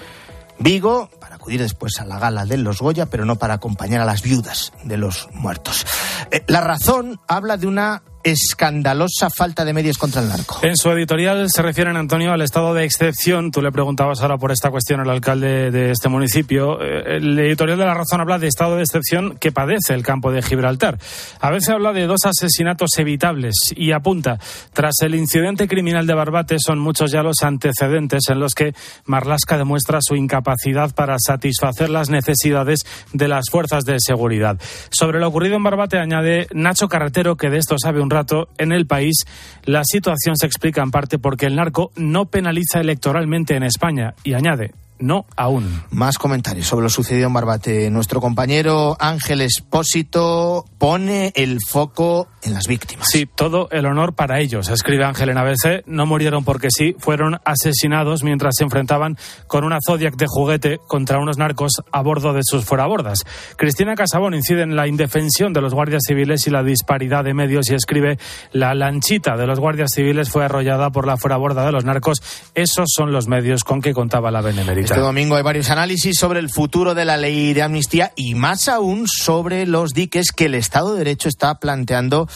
Vigo, 0.57 1.11
para 1.19 1.35
acudir 1.35 1.61
después 1.61 1.99
a 1.99 2.05
la 2.05 2.17
gala 2.17 2.45
de 2.45 2.57
los 2.57 2.79
Goya, 2.79 3.05
pero 3.05 3.23
no 3.23 3.35
para 3.35 3.53
acompañar 3.53 4.01
a 4.01 4.05
las 4.05 4.23
viudas 4.23 4.73
de 4.83 4.97
los 4.97 5.29
muertos. 5.31 5.85
Eh, 6.31 6.43
la 6.47 6.61
razón 6.61 7.19
habla 7.27 7.57
de 7.57 7.67
una 7.67 8.01
escandalosa 8.23 9.29
falta 9.29 9.65
de 9.65 9.73
medios 9.73 9.97
contra 9.97 10.21
el 10.21 10.29
narco. 10.29 10.59
En 10.61 10.75
su 10.77 10.89
editorial 10.91 11.49
se 11.49 11.61
refieren, 11.61 11.97
Antonio, 11.97 12.31
al 12.31 12.41
estado 12.41 12.73
de 12.73 12.85
excepción. 12.85 13.51
Tú 13.51 13.61
le 13.61 13.71
preguntabas 13.71 14.21
ahora 14.21 14.37
por 14.37 14.51
esta 14.51 14.71
cuestión 14.71 14.99
al 14.99 15.09
alcalde 15.09 15.71
de 15.71 15.91
este 15.91 16.09
municipio. 16.09 16.81
Eh, 16.81 17.17
el 17.17 17.37
editorial 17.39 17.77
de 17.77 17.85
La 17.85 17.93
Razón 17.93 18.21
habla 18.21 18.39
de 18.39 18.47
estado 18.47 18.75
de 18.75 18.83
excepción 18.83 19.37
que 19.37 19.51
padece 19.51 19.93
el 19.93 20.03
campo 20.03 20.31
de 20.31 20.41
Gibraltar. 20.41 20.97
A 21.39 21.51
veces 21.51 21.69
habla 21.69 21.93
de 21.93 22.07
dos 22.07 22.21
asesinatos 22.25 22.91
evitables 22.97 23.55
y 23.75 23.91
apunta, 23.91 24.39
tras 24.73 24.95
el 25.01 25.15
incidente 25.15 25.67
criminal 25.67 26.07
de 26.07 26.13
Barbate 26.13 26.57
son 26.59 26.79
muchos 26.79 27.11
ya 27.11 27.23
los 27.23 27.43
antecedentes 27.43 28.23
en 28.29 28.39
los 28.39 28.53
que 28.53 28.73
Marlasca 29.05 29.57
demuestra 29.57 29.99
su 30.01 30.15
incapacidad 30.15 30.93
para 30.93 31.17
satisfacer 31.19 31.89
las 31.89 32.09
necesidades 32.09 32.85
de 33.11 33.27
las 33.27 33.49
fuerzas 33.49 33.85
de 33.85 33.97
seguridad. 33.99 34.59
Sobre 34.89 35.19
lo 35.19 35.27
ocurrido 35.27 35.55
en 35.55 35.63
Barbate 35.63 35.97
añade 35.97 36.47
Nacho 36.53 36.87
Carretero, 36.87 37.35
que 37.35 37.49
de 37.49 37.57
esto 37.57 37.75
sabe 37.77 38.01
un 38.01 38.09
en 38.57 38.71
el 38.71 38.85
país 38.85 39.25
la 39.65 39.83
situación 39.83 40.37
se 40.37 40.45
explica 40.45 40.81
en 40.81 40.91
parte 40.91 41.19
porque 41.19 41.45
el 41.45 41.55
narco 41.55 41.91
no 41.95 42.25
penaliza 42.25 42.79
electoralmente 42.79 43.55
en 43.55 43.63
España 43.63 44.13
y 44.23 44.33
añade, 44.33 44.73
no 44.99 45.25
aún. 45.35 45.83
Más 45.91 46.17
comentarios 46.17 46.67
sobre 46.67 46.83
lo 46.83 46.89
sucedido 46.89 47.27
en 47.27 47.33
Barbate. 47.33 47.89
Nuestro 47.89 48.21
compañero 48.21 48.95
Ángel 48.99 49.41
Espósito 49.41 50.65
pone 50.83 51.31
el 51.35 51.59
foco 51.65 52.27
en 52.41 52.53
las 52.53 52.67
víctimas. 52.67 53.07
Sí, 53.09 53.25
todo 53.25 53.69
el 53.71 53.85
honor 53.85 54.15
para 54.15 54.41
ellos, 54.41 54.67
escribe 54.67 55.05
Ángel 55.05 55.29
en 55.29 55.37
ABC. 55.37 55.85
No 55.85 56.05
murieron 56.05 56.43
porque 56.43 56.67
sí, 56.75 56.93
fueron 56.99 57.37
asesinados 57.45 58.21
mientras 58.21 58.55
se 58.57 58.65
enfrentaban 58.65 59.17
con 59.47 59.63
una 59.63 59.77
Zodiac 59.87 60.17
de 60.17 60.25
juguete 60.27 60.79
contra 60.85 61.19
unos 61.19 61.37
narcos 61.37 61.81
a 61.89 62.01
bordo 62.01 62.33
de 62.33 62.41
sus 62.43 62.65
fuerabordas. 62.65 63.19
Cristina 63.55 63.95
Casabón 63.95 64.33
incide 64.33 64.63
en 64.63 64.75
la 64.75 64.85
indefensión 64.85 65.53
de 65.53 65.61
los 65.61 65.73
guardias 65.73 66.01
civiles 66.05 66.47
y 66.47 66.49
la 66.49 66.63
disparidad 66.63 67.23
de 67.23 67.33
medios 67.33 67.69
y 67.69 67.75
escribe 67.75 68.19
la 68.51 68.75
lanchita 68.75 69.37
de 69.37 69.47
los 69.47 69.61
guardias 69.61 69.91
civiles 69.95 70.29
fue 70.29 70.43
arrollada 70.43 70.89
por 70.89 71.07
la 71.07 71.15
fueraborda 71.15 71.65
de 71.65 71.71
los 71.71 71.85
narcos. 71.85 72.21
Esos 72.55 72.89
son 72.93 73.13
los 73.13 73.29
medios 73.29 73.63
con 73.63 73.81
que 73.81 73.93
contaba 73.93 74.31
la 74.31 74.41
Benemérita. 74.41 74.95
Este 74.95 74.99
domingo 74.99 75.37
hay 75.37 75.43
varios 75.43 75.69
análisis 75.69 76.19
sobre 76.19 76.41
el 76.41 76.49
futuro 76.49 76.93
de 76.93 77.05
la 77.05 77.15
ley 77.15 77.53
de 77.53 77.61
amnistía 77.61 78.11
y 78.17 78.35
más 78.35 78.67
aún 78.67 79.07
sobre 79.07 79.65
los 79.65 79.93
diques 79.93 80.33
que 80.35 80.47
el 80.47 80.55
Estado 80.73 80.93
de 80.93 80.97
Derecho 80.97 81.29
está 81.29 81.59
planteando 81.59 82.27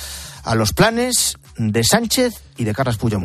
a 0.43 0.54
los 0.54 0.71
planes 0.71 1.39
de 1.58 1.84
Sánchez 1.84 2.36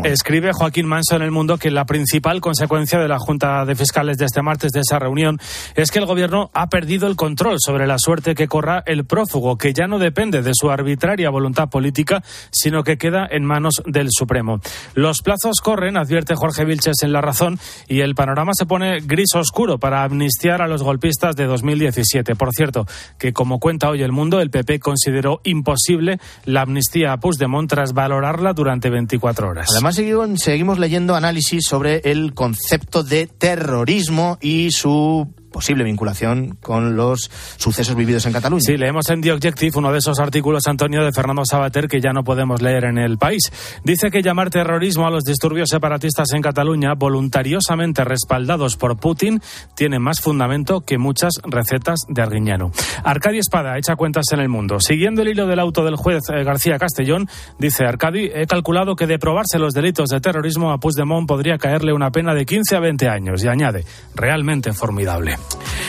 de. 0.02 0.10
Escribe 0.10 0.52
Joaquín 0.52 0.86
Manso 0.86 1.16
en 1.16 1.22
El 1.22 1.30
Mundo 1.30 1.58
que 1.58 1.70
la 1.70 1.86
principal 1.86 2.40
consecuencia 2.40 2.98
de 2.98 3.08
la 3.08 3.18
Junta 3.18 3.64
de 3.64 3.74
Fiscales 3.74 4.18
de 4.18 4.26
este 4.26 4.42
martes 4.42 4.72
de 4.72 4.80
esa 4.80 4.98
reunión 4.98 5.38
es 5.74 5.90
que 5.90 5.98
el 5.98 6.06
Gobierno 6.06 6.50
ha 6.52 6.68
perdido 6.68 7.06
el 7.06 7.16
control 7.16 7.56
sobre 7.58 7.86
la 7.86 7.98
suerte 7.98 8.34
que 8.34 8.48
corra 8.48 8.82
el 8.86 9.04
prófugo, 9.04 9.56
que 9.56 9.72
ya 9.72 9.86
no 9.86 9.98
depende 9.98 10.42
de 10.42 10.52
su 10.54 10.70
arbitraria 10.70 11.30
voluntad 11.30 11.68
política, 11.68 12.22
sino 12.50 12.82
que 12.82 12.98
queda 12.98 13.26
en 13.30 13.44
manos 13.44 13.82
del 13.86 14.08
Supremo. 14.10 14.60
Los 14.94 15.22
plazos 15.22 15.60
corren, 15.62 15.96
advierte 15.96 16.34
Jorge 16.34 16.64
Vilches 16.64 17.02
en 17.02 17.12
La 17.12 17.20
Razón, 17.20 17.58
y 17.88 18.00
el 18.00 18.14
panorama 18.14 18.52
se 18.54 18.66
pone 18.66 19.00
gris 19.00 19.34
oscuro 19.34 19.78
para 19.78 20.04
amnistiar 20.04 20.62
a 20.62 20.68
los 20.68 20.82
golpistas 20.82 21.36
de 21.36 21.46
2017. 21.46 22.34
Por 22.34 22.50
cierto, 22.52 22.86
que 23.18 23.32
como 23.32 23.60
cuenta 23.60 23.88
hoy 23.88 24.02
El 24.02 24.12
Mundo, 24.12 24.40
el 24.40 24.50
PP 24.50 24.80
consideró 24.80 25.40
imposible 25.44 26.18
la 26.44 26.62
amnistía 26.62 27.12
a 27.12 27.20
Puigdemont 27.20 27.70
tras 27.70 27.92
valorarla 27.92 28.52
durante 28.52 28.90
24 28.90 29.21
horas. 29.50 29.68
Además, 29.72 29.94
seguimos, 29.96 30.40
seguimos 30.40 30.78
leyendo 30.78 31.14
análisis 31.14 31.64
sobre 31.66 32.02
el 32.04 32.34
concepto 32.34 33.02
de 33.02 33.26
terrorismo 33.26 34.38
y 34.40 34.70
su 34.70 35.32
posible 35.52 35.84
vinculación 35.84 36.56
con 36.60 36.96
los 36.96 37.30
sucesos 37.56 37.94
vividos 37.94 38.26
en 38.26 38.32
Cataluña. 38.32 38.62
Sí, 38.64 38.76
leemos 38.76 39.08
en 39.10 39.20
The 39.20 39.32
Objective 39.32 39.72
uno 39.76 39.92
de 39.92 39.98
esos 39.98 40.18
artículos, 40.18 40.66
Antonio, 40.66 41.04
de 41.04 41.12
Fernando 41.12 41.42
Sabater, 41.44 41.88
que 41.88 42.00
ya 42.00 42.12
no 42.12 42.24
podemos 42.24 42.60
leer 42.60 42.84
en 42.84 42.98
el 42.98 43.18
país. 43.18 43.52
Dice 43.84 44.10
que 44.10 44.22
llamar 44.22 44.50
terrorismo 44.50 45.06
a 45.06 45.10
los 45.10 45.24
disturbios 45.24 45.68
separatistas 45.68 46.32
en 46.32 46.42
Cataluña, 46.42 46.94
voluntariosamente 46.94 48.04
respaldados 48.04 48.76
por 48.76 48.96
Putin, 48.98 49.40
tiene 49.76 49.98
más 49.98 50.20
fundamento 50.20 50.80
que 50.80 50.98
muchas 50.98 51.34
recetas 51.44 52.00
de 52.08 52.22
Arguiñano. 52.22 52.72
Arcadi 53.04 53.38
Espada 53.38 53.78
echa 53.78 53.96
cuentas 53.96 54.24
en 54.32 54.40
el 54.40 54.48
mundo. 54.48 54.80
Siguiendo 54.80 55.22
el 55.22 55.28
hilo 55.28 55.46
del 55.46 55.60
auto 55.60 55.84
del 55.84 55.96
juez 55.96 56.22
eh, 56.30 56.42
García 56.44 56.78
Castellón, 56.78 57.28
dice 57.58 57.84
Arcadi, 57.84 58.30
he 58.34 58.46
calculado 58.46 58.96
que 58.96 59.06
de 59.06 59.18
probarse 59.18 59.58
los 59.58 59.74
delitos 59.74 60.08
de 60.08 60.20
terrorismo 60.20 60.72
a 60.72 60.78
Puigdemont 60.78 61.28
podría 61.28 61.58
caerle 61.58 61.92
una 61.92 62.10
pena 62.10 62.34
de 62.34 62.46
15 62.46 62.76
a 62.76 62.80
20 62.80 63.08
años. 63.08 63.44
Y 63.44 63.48
añade, 63.48 63.84
realmente 64.14 64.72
formidable. 64.72 65.36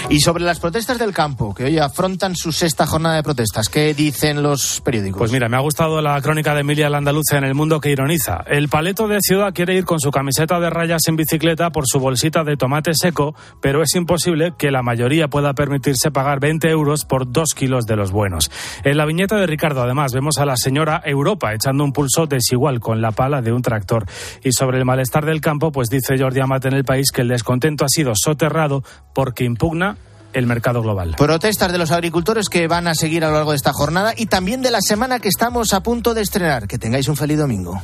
Y 0.10 0.20
sobre 0.20 0.44
las 0.44 0.60
protestas 0.60 1.00
del 1.00 1.14
campo, 1.14 1.56
que 1.56 1.66
hoy 1.66 1.78
afrontan 1.80 2.36
su 2.36 2.52
sexta 2.52 2.86
jornada 2.86 3.16
de 3.16 3.24
protestas, 3.24 3.70
¿qué 3.70 3.94
dicen 3.94 4.44
los 4.44 4.82
periódicos? 4.82 5.20
Pues 5.20 5.32
mira, 5.32 5.48
me 5.50 5.58
ha 5.58 5.62
gustado 5.62 6.02
la 6.02 6.22
crónica 6.22 6.54
de 6.54 6.62
Emilia 6.62 6.90
Landaluce 6.90 7.38
en 7.38 7.46
El 7.46 7.56
Mundo 7.56 7.80
que 7.80 7.90
ironiza. 7.90 8.44
El 8.48 8.70
paleto 8.70 9.08
de 9.08 9.20
ciudad 9.22 9.54
quiere 9.54 9.76
ir 9.76 9.86
con 9.86 10.00
su 10.00 10.12
camiseta 10.12 10.60
de 10.60 10.70
rayas 10.70 11.02
en 11.08 11.16
bicicleta 11.16 11.72
por 11.72 11.86
su 11.88 12.00
bolsita 12.00 12.44
de 12.44 12.58
tomate 12.58 12.92
seco, 12.94 13.34
pero 13.62 13.82
es 13.82 13.96
imposible 13.96 14.54
que 14.58 14.72
la 14.72 14.84
mayoría 14.84 15.30
pueda 15.30 15.54
permitirse 15.54 16.12
pagar 16.12 16.40
20 16.40 16.70
euros 16.70 17.06
por 17.06 17.32
dos 17.32 17.54
kilos 17.54 17.86
de 17.86 17.96
los 17.96 18.12
buenos. 18.12 18.52
En 18.84 18.98
la 18.98 19.06
viñeta 19.06 19.38
de 19.38 19.48
Ricardo, 19.48 19.82
además, 19.84 20.14
vemos 20.14 20.38
a 20.38 20.46
la 20.46 20.58
señora 20.58 21.02
Europa 21.06 21.54
echando 21.54 21.84
un 21.84 21.94
pulso 21.94 22.28
desigual 22.28 22.80
con 22.80 23.02
la 23.02 23.12
pala 23.12 23.42
de 23.42 23.52
un 23.52 23.62
tractor. 23.62 24.06
Y 24.44 24.52
sobre 24.52 24.78
el 24.78 24.86
malestar 24.86 25.26
del 25.26 25.42
campo, 25.42 25.72
pues 25.72 25.90
dice 25.90 26.18
Jordi 26.20 26.42
Amat 26.42 26.66
en 26.66 26.74
el 26.74 26.84
país 26.84 27.12
que 27.12 27.22
el 27.22 27.30
descontento 27.30 27.86
ha 27.86 27.90
sido 27.90 28.14
soterrado 28.16 28.84
porque 29.14 29.43
impugna 29.46 29.98
el 30.34 30.48
mercado 30.48 30.82
global. 30.82 31.16
Protestas 31.18 31.72
de 31.72 31.78
los 31.78 31.92
agricultores 31.92 32.50
que 32.50 32.68
van 32.68 32.88
a 32.88 32.96
seguir 32.96 33.24
a 33.24 33.28
lo 33.28 33.36
largo 33.36 33.52
de 33.52 33.58
esta 33.58 33.72
jornada 33.72 34.14
y 34.18 34.26
también 34.26 34.62
de 34.62 34.72
la 34.72 34.82
semana 34.82 35.20
que 35.20 35.30
estamos 35.30 35.74
a 35.74 35.82
punto 35.82 36.14
de 36.14 36.22
estrenar. 36.22 36.68
Que 36.68 36.78
tengáis 36.78 37.08
un 37.08 37.16
feliz 37.16 37.38
domingo. 37.38 37.82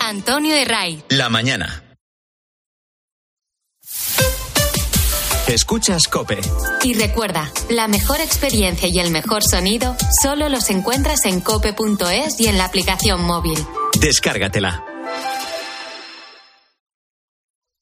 Antonio 0.00 0.54
de 0.54 0.64
Ray. 0.64 1.02
La 1.08 1.28
mañana. 1.28 1.82
Escuchas 5.48 6.08
Cope. 6.08 6.38
Y 6.82 6.92
recuerda, 6.92 7.50
la 7.70 7.88
mejor 7.88 8.20
experiencia 8.20 8.86
y 8.86 8.98
el 8.98 9.10
mejor 9.10 9.42
sonido 9.42 9.96
solo 10.22 10.50
los 10.50 10.68
encuentras 10.68 11.24
en 11.24 11.40
cope.es 11.40 12.38
y 12.38 12.48
en 12.48 12.58
la 12.58 12.66
aplicación 12.66 13.22
móvil. 13.24 13.58
Descárgatela. 13.98 14.84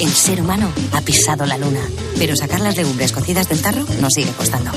El 0.00 0.10
ser 0.10 0.40
humano 0.40 0.72
ha 0.92 1.00
pisado 1.00 1.46
la 1.46 1.58
luna, 1.58 1.80
pero 2.18 2.36
sacar 2.36 2.60
las 2.60 2.76
legumbres 2.76 3.12
cocidas 3.12 3.48
del 3.48 3.60
tarro 3.60 3.84
nos 4.00 4.12
sigue 4.12 4.32
costando. 4.32 4.70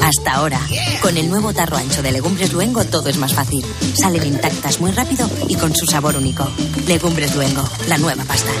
Hasta 0.00 0.34
ahora, 0.34 0.60
con 1.02 1.16
el 1.16 1.28
nuevo 1.28 1.52
tarro 1.52 1.76
ancho 1.76 2.02
de 2.02 2.12
Legumbres 2.12 2.52
Luengo 2.52 2.84
todo 2.84 3.08
es 3.08 3.16
más 3.18 3.34
fácil. 3.34 3.64
Salen 3.94 4.26
intactas 4.26 4.80
muy 4.80 4.90
rápido 4.92 5.28
y 5.48 5.56
con 5.56 5.74
su 5.74 5.86
sabor 5.86 6.16
único. 6.16 6.48
Legumbres 6.86 7.34
Luengo, 7.34 7.68
la 7.88 7.98
nueva 7.98 8.24
pasta. 8.24 8.52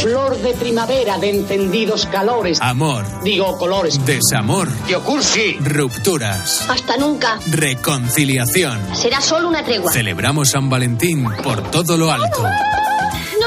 Flor 0.00 0.36
de 0.38 0.54
primavera 0.54 1.18
de 1.18 1.30
encendidos 1.30 2.06
calores. 2.06 2.58
Amor. 2.60 3.04
Digo 3.22 3.56
colores. 3.56 4.04
Desamor. 4.04 4.68
Yokursi. 4.88 5.58
Rupturas. 5.60 6.68
Hasta 6.68 6.96
nunca. 6.96 7.38
Reconciliación. 7.46 8.80
Será 8.94 9.20
solo 9.20 9.48
una 9.48 9.64
tregua. 9.64 9.92
Celebramos 9.92 10.50
San 10.50 10.68
Valentín 10.68 11.24
por 11.44 11.70
todo 11.70 11.96
lo 11.96 12.10
alto. 12.10 12.44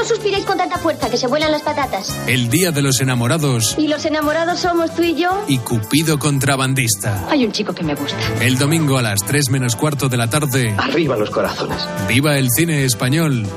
No 0.06 0.14
suspiréis 0.14 0.44
con 0.44 0.56
tanta 0.56 0.78
fuerza 0.78 1.10
que 1.10 1.16
se 1.16 1.26
vuelan 1.26 1.50
las 1.50 1.62
patatas. 1.62 2.14
El 2.28 2.48
día 2.48 2.70
de 2.70 2.80
los 2.80 3.00
enamorados. 3.00 3.74
Y 3.76 3.88
los 3.88 4.04
enamorados 4.04 4.60
somos 4.60 4.94
tú 4.94 5.02
y 5.02 5.16
yo. 5.16 5.42
Y 5.48 5.58
Cupido 5.58 6.16
contrabandista. 6.16 7.26
Hay 7.28 7.44
un 7.44 7.50
chico 7.50 7.74
que 7.74 7.82
me 7.82 7.96
gusta. 7.96 8.16
El 8.40 8.56
domingo 8.56 8.98
a 8.98 9.02
las 9.02 9.18
3 9.24 9.50
menos 9.50 9.74
cuarto 9.74 10.08
de 10.08 10.16
la 10.16 10.30
tarde. 10.30 10.72
Arriba 10.78 11.16
los 11.16 11.30
corazones. 11.30 11.88
Viva 12.06 12.38
el 12.38 12.46
cine 12.52 12.84
español. 12.84 13.48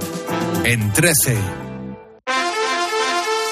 En 0.64 0.92
13. 0.92 1.69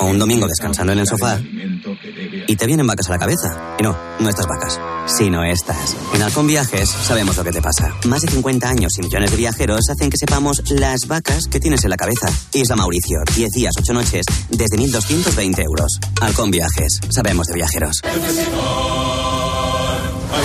o 0.00 0.06
un 0.06 0.18
domingo 0.18 0.46
descansando 0.46 0.92
en 0.92 0.98
el 0.98 1.06
sofá 1.06 1.40
y 2.46 2.56
te 2.56 2.66
vienen 2.66 2.86
vacas 2.86 3.08
a 3.08 3.12
la 3.12 3.18
cabeza. 3.18 3.76
Y 3.78 3.82
no, 3.82 3.96
no 4.18 4.28
estas 4.28 4.46
vacas, 4.46 4.78
sino 5.06 5.42
estas. 5.44 5.96
En 6.14 6.22
Halcón 6.22 6.46
Viajes 6.46 6.88
sabemos 6.88 7.36
lo 7.36 7.44
que 7.44 7.52
te 7.52 7.60
pasa. 7.60 7.94
Más 8.06 8.22
de 8.22 8.28
50 8.28 8.66
años 8.68 8.92
y 8.98 9.02
millones 9.02 9.30
de 9.30 9.36
viajeros 9.36 9.90
hacen 9.90 10.08
que 10.10 10.16
sepamos 10.16 10.62
las 10.70 11.06
vacas 11.06 11.46
que 11.46 11.60
tienes 11.60 11.84
en 11.84 11.90
la 11.90 11.96
cabeza. 11.96 12.28
Isla 12.52 12.76
Mauricio, 12.76 13.20
10 13.36 13.50
días, 13.50 13.74
8 13.78 13.92
noches, 13.92 14.24
desde 14.48 14.78
1.220 14.78 15.62
euros. 15.64 15.98
Halcón 16.20 16.50
Viajes, 16.50 17.00
sabemos 17.10 17.46
de 17.46 17.54
viajeros. 17.54 18.00
Hay 18.02 18.18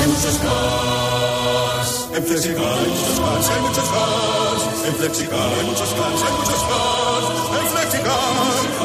muchos 0.07 0.37
cars. 0.37 2.05
En 2.15 2.23
Flexicar 2.23 2.77
hay 2.77 2.87
muchos 2.87 3.19
cars, 3.19 3.49
hay 3.49 3.61
muchos 3.61 3.89
cars. 3.89 4.63
En 4.87 4.95
Flexicar 4.95 5.53
hay 5.53 5.65
muchos 5.65 5.89
cars, 5.89 6.21
hay 6.25 6.33
muchos 6.33 6.63
cars. 6.63 7.25
En 7.61 7.67
Flexicar. 7.67 7.95
En 8.05 8.53
Flexicar. 8.53 8.84